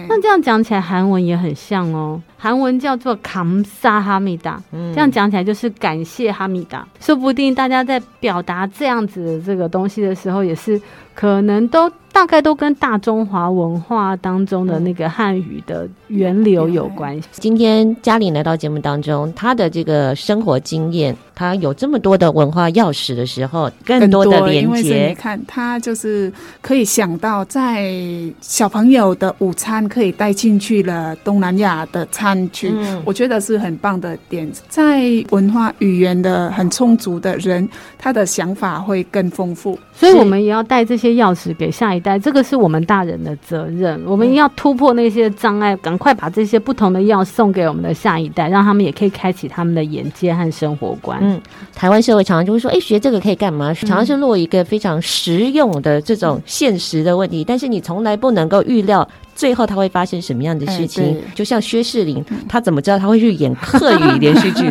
[0.08, 2.20] 那这样讲起来，韩文也很像哦。
[2.38, 4.60] 韩文叫做“감사哈密达”，
[4.94, 6.86] 这样讲起来就是感谢哈米达。
[6.98, 10.80] 说不定大家在表达这样子的这个东西的时候，也是
[11.14, 11.90] 可能都。
[12.20, 17.26] 大概都跟大中华文化当中的那个汉语的源流有关系。
[17.32, 25.08] 今天嘉玲来到节目当中，她的这个生活经验，她有这么多的文化钥匙的时候，更多的连接。
[25.08, 27.90] 你看，她就是可以想到，在
[28.42, 34.46] 小朋友的午餐可以带进去了东南亚的餐具，嗯、我觉得是很棒的点。
[34.68, 37.66] 在文化语言的很充足的人，
[37.96, 39.78] 他的想法会更丰富。
[39.94, 44.00] 所以，我们也要带这些钥匙给下一代，这个是我们大人的责任。
[44.06, 51.18] 我们要突破那些障碍，赶快把这些不同的药送给我们的下一代，让他们也可以开启他们的眼界和生活观。
[51.22, 51.40] 嗯，
[51.74, 59.06] 台湾社会常常就会说：“哎，学这个可以干嘛？”常常是落一个非常实用的这种现实的问题，但是你从来不能够预料。
[59.34, 61.04] 最后他会发生什么样的事情？
[61.04, 64.64] 欸、就像薛仕凌，他怎么知道他会去演客语连续剧？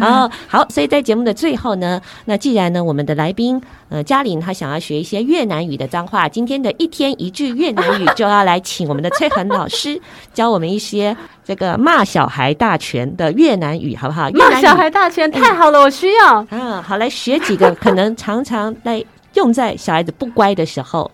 [0.00, 10.00] 然 后好，所以在节目的最后呢，那既然呢，我们的来宾呃嘉玲她想要学一些越南语的脏话，今天的一天一句越南语就要来请我们的崔恒老师
[10.32, 14.30] 教我们一些这个骂小孩大全的越南语，好不好？
[14.30, 16.46] 骂小孩大全太好了，我需要。
[16.50, 21.10] 嗯，好，来学几个可能常常来用在小孩子不乖的时候。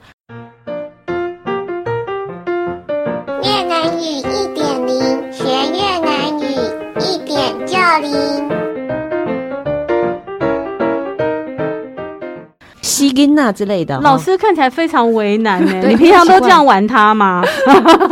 [12.83, 15.73] 西根娜之类的，老师看起来非常为难呢。
[15.89, 17.45] 你平常都这样玩他吗？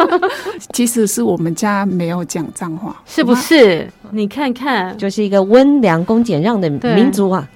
[0.72, 3.88] 其实是我们家没有讲脏话，是不是？
[4.12, 7.46] 你看看，就是一个温良恭俭让的民族啊！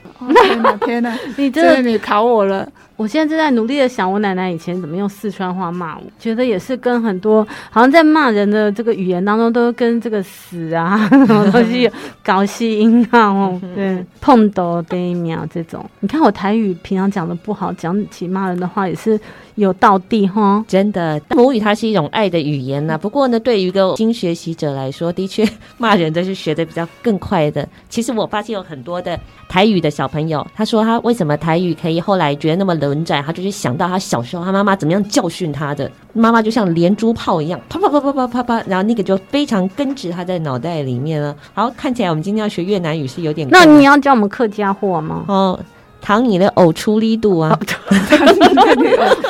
[0.42, 2.66] 天哪，天哪， 你真的你考我了。
[3.00, 11.90] 我现在正在努力的想，我奶奶以前怎么用四川话骂我，觉得也是跟很多好像在骂人的这个语言当中，都跟这个死啊什么东西
[12.22, 15.82] 搞谐音啊，哦，对，碰到对秒这种。
[16.00, 19.18] 你看我台语平常讲的不好，讲起骂人的话也是
[19.60, 21.18] 有道地哈，真的。
[21.30, 25.48] 母语它是一种爱的语言呐，不过呢，对于一个新学习者来说，的确
[25.78, 27.66] 骂人的是学的比较更快的。
[27.88, 32.90] 其实我发现有很多的台语的小朋友，他说他为什么台语可以后来觉得那么冷。
[32.90, 41.36] 文仔，他就是想到他小时候他妈妈怎么样教训他的，妈妈就像连珠炮一样，啪啪啪啪啪啪啪，然后那个就非常根植他在脑袋里面了。
[41.54, 45.24] 好，看起来我们今天要学越南语是有点，那你要教我们客家话吗？
[45.28, 45.60] 哦，
[46.00, 47.58] 糖你的呕出力度啊，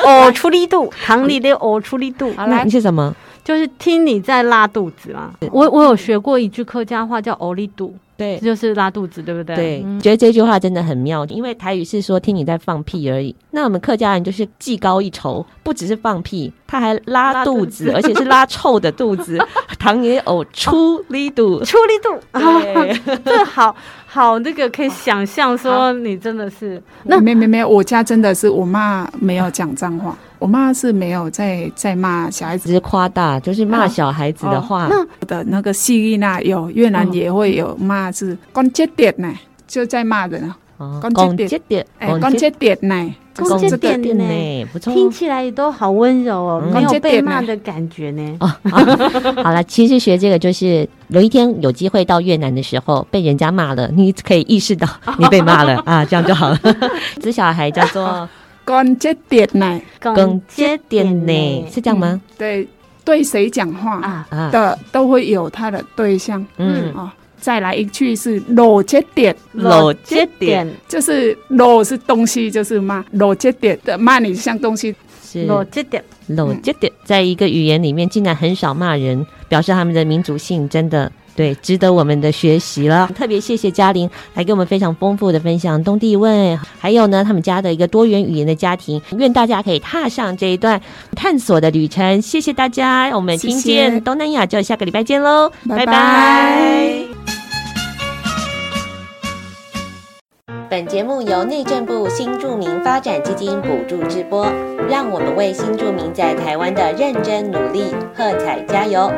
[0.03, 3.13] 呕出力度， 糖你的呕出力度，好来，你是什么？
[3.43, 5.33] 就是听你在拉肚子嘛。
[5.51, 7.95] 我我有学过一句客家话叫呕力肚。
[8.17, 9.55] 对，就是拉肚子，对不对？
[9.55, 13.35] 对，嗯、觉得这句话真的很妙，因为台语是说听你在放屁而已。
[13.49, 19.39] 那我们客家人就是技高一筹，不只是放屁，他还拉肚子，肚子而且是拉臭的肚子。
[19.79, 23.75] 糖也呕出力度，出力度，对， 这好
[24.05, 30.15] 好那个可以想象说你真的是那没没没，我家真的是我妈没有讲脏话。
[30.41, 34.89] 我妈是没有在在骂小孩子，只是夸大，就是骂小孩子的话。
[34.89, 39.31] 那的那个西域那有越南也会有骂是讲这点呢，
[39.67, 40.57] 就在骂人啊。
[41.13, 48.37] 讲这点，哎，讲这点呢，讲这点呢，不错，听起来也都好温柔哦，没有被骂的感觉呢。
[48.39, 48.51] 哦，
[49.43, 54.87] 好了，其实学这个就是有一天有机会到越南的时候被人家骂了，你可以意识到
[55.19, 56.59] 你被骂了啊，这样就好了。
[57.21, 58.27] 这小孩叫做。
[58.65, 59.81] 讲这点呢？
[59.99, 61.65] 讲这点呢？
[61.71, 62.07] 是这样吗？
[62.09, 62.67] 嗯、对，
[63.03, 66.45] 对谁讲话的、啊、都会有他的对象。
[66.57, 74.95] 嗯啊，再来一句是罗这点，罗这点就是罗是东西，就是骂罗接点的骂你像东西。
[75.23, 81.11] 是罗这点，罗接点，在一个语言里面竟然很少骂人，表示他们的民族性真的。
[81.35, 83.09] 对，值得我们的学习了。
[83.15, 89.01] 特别谢谢嘉玲来给我们非常丰富的分享东帝汶，还有呢，他们家的一个多元语言的家庭。
[89.17, 90.81] 愿大家可以踏上这一段
[91.15, 92.21] 探索的旅程。
[92.21, 95.85] 谢谢大家，我们听见东南亚就下个礼拜见喽，拜拜。
[95.85, 96.91] 拜拜。
[100.69, 104.45] 本节目由内政部新住民发展基金补助直播，
[104.89, 107.83] 让我们为新住民在台湾的认真努力
[108.15, 109.11] 喝彩加油。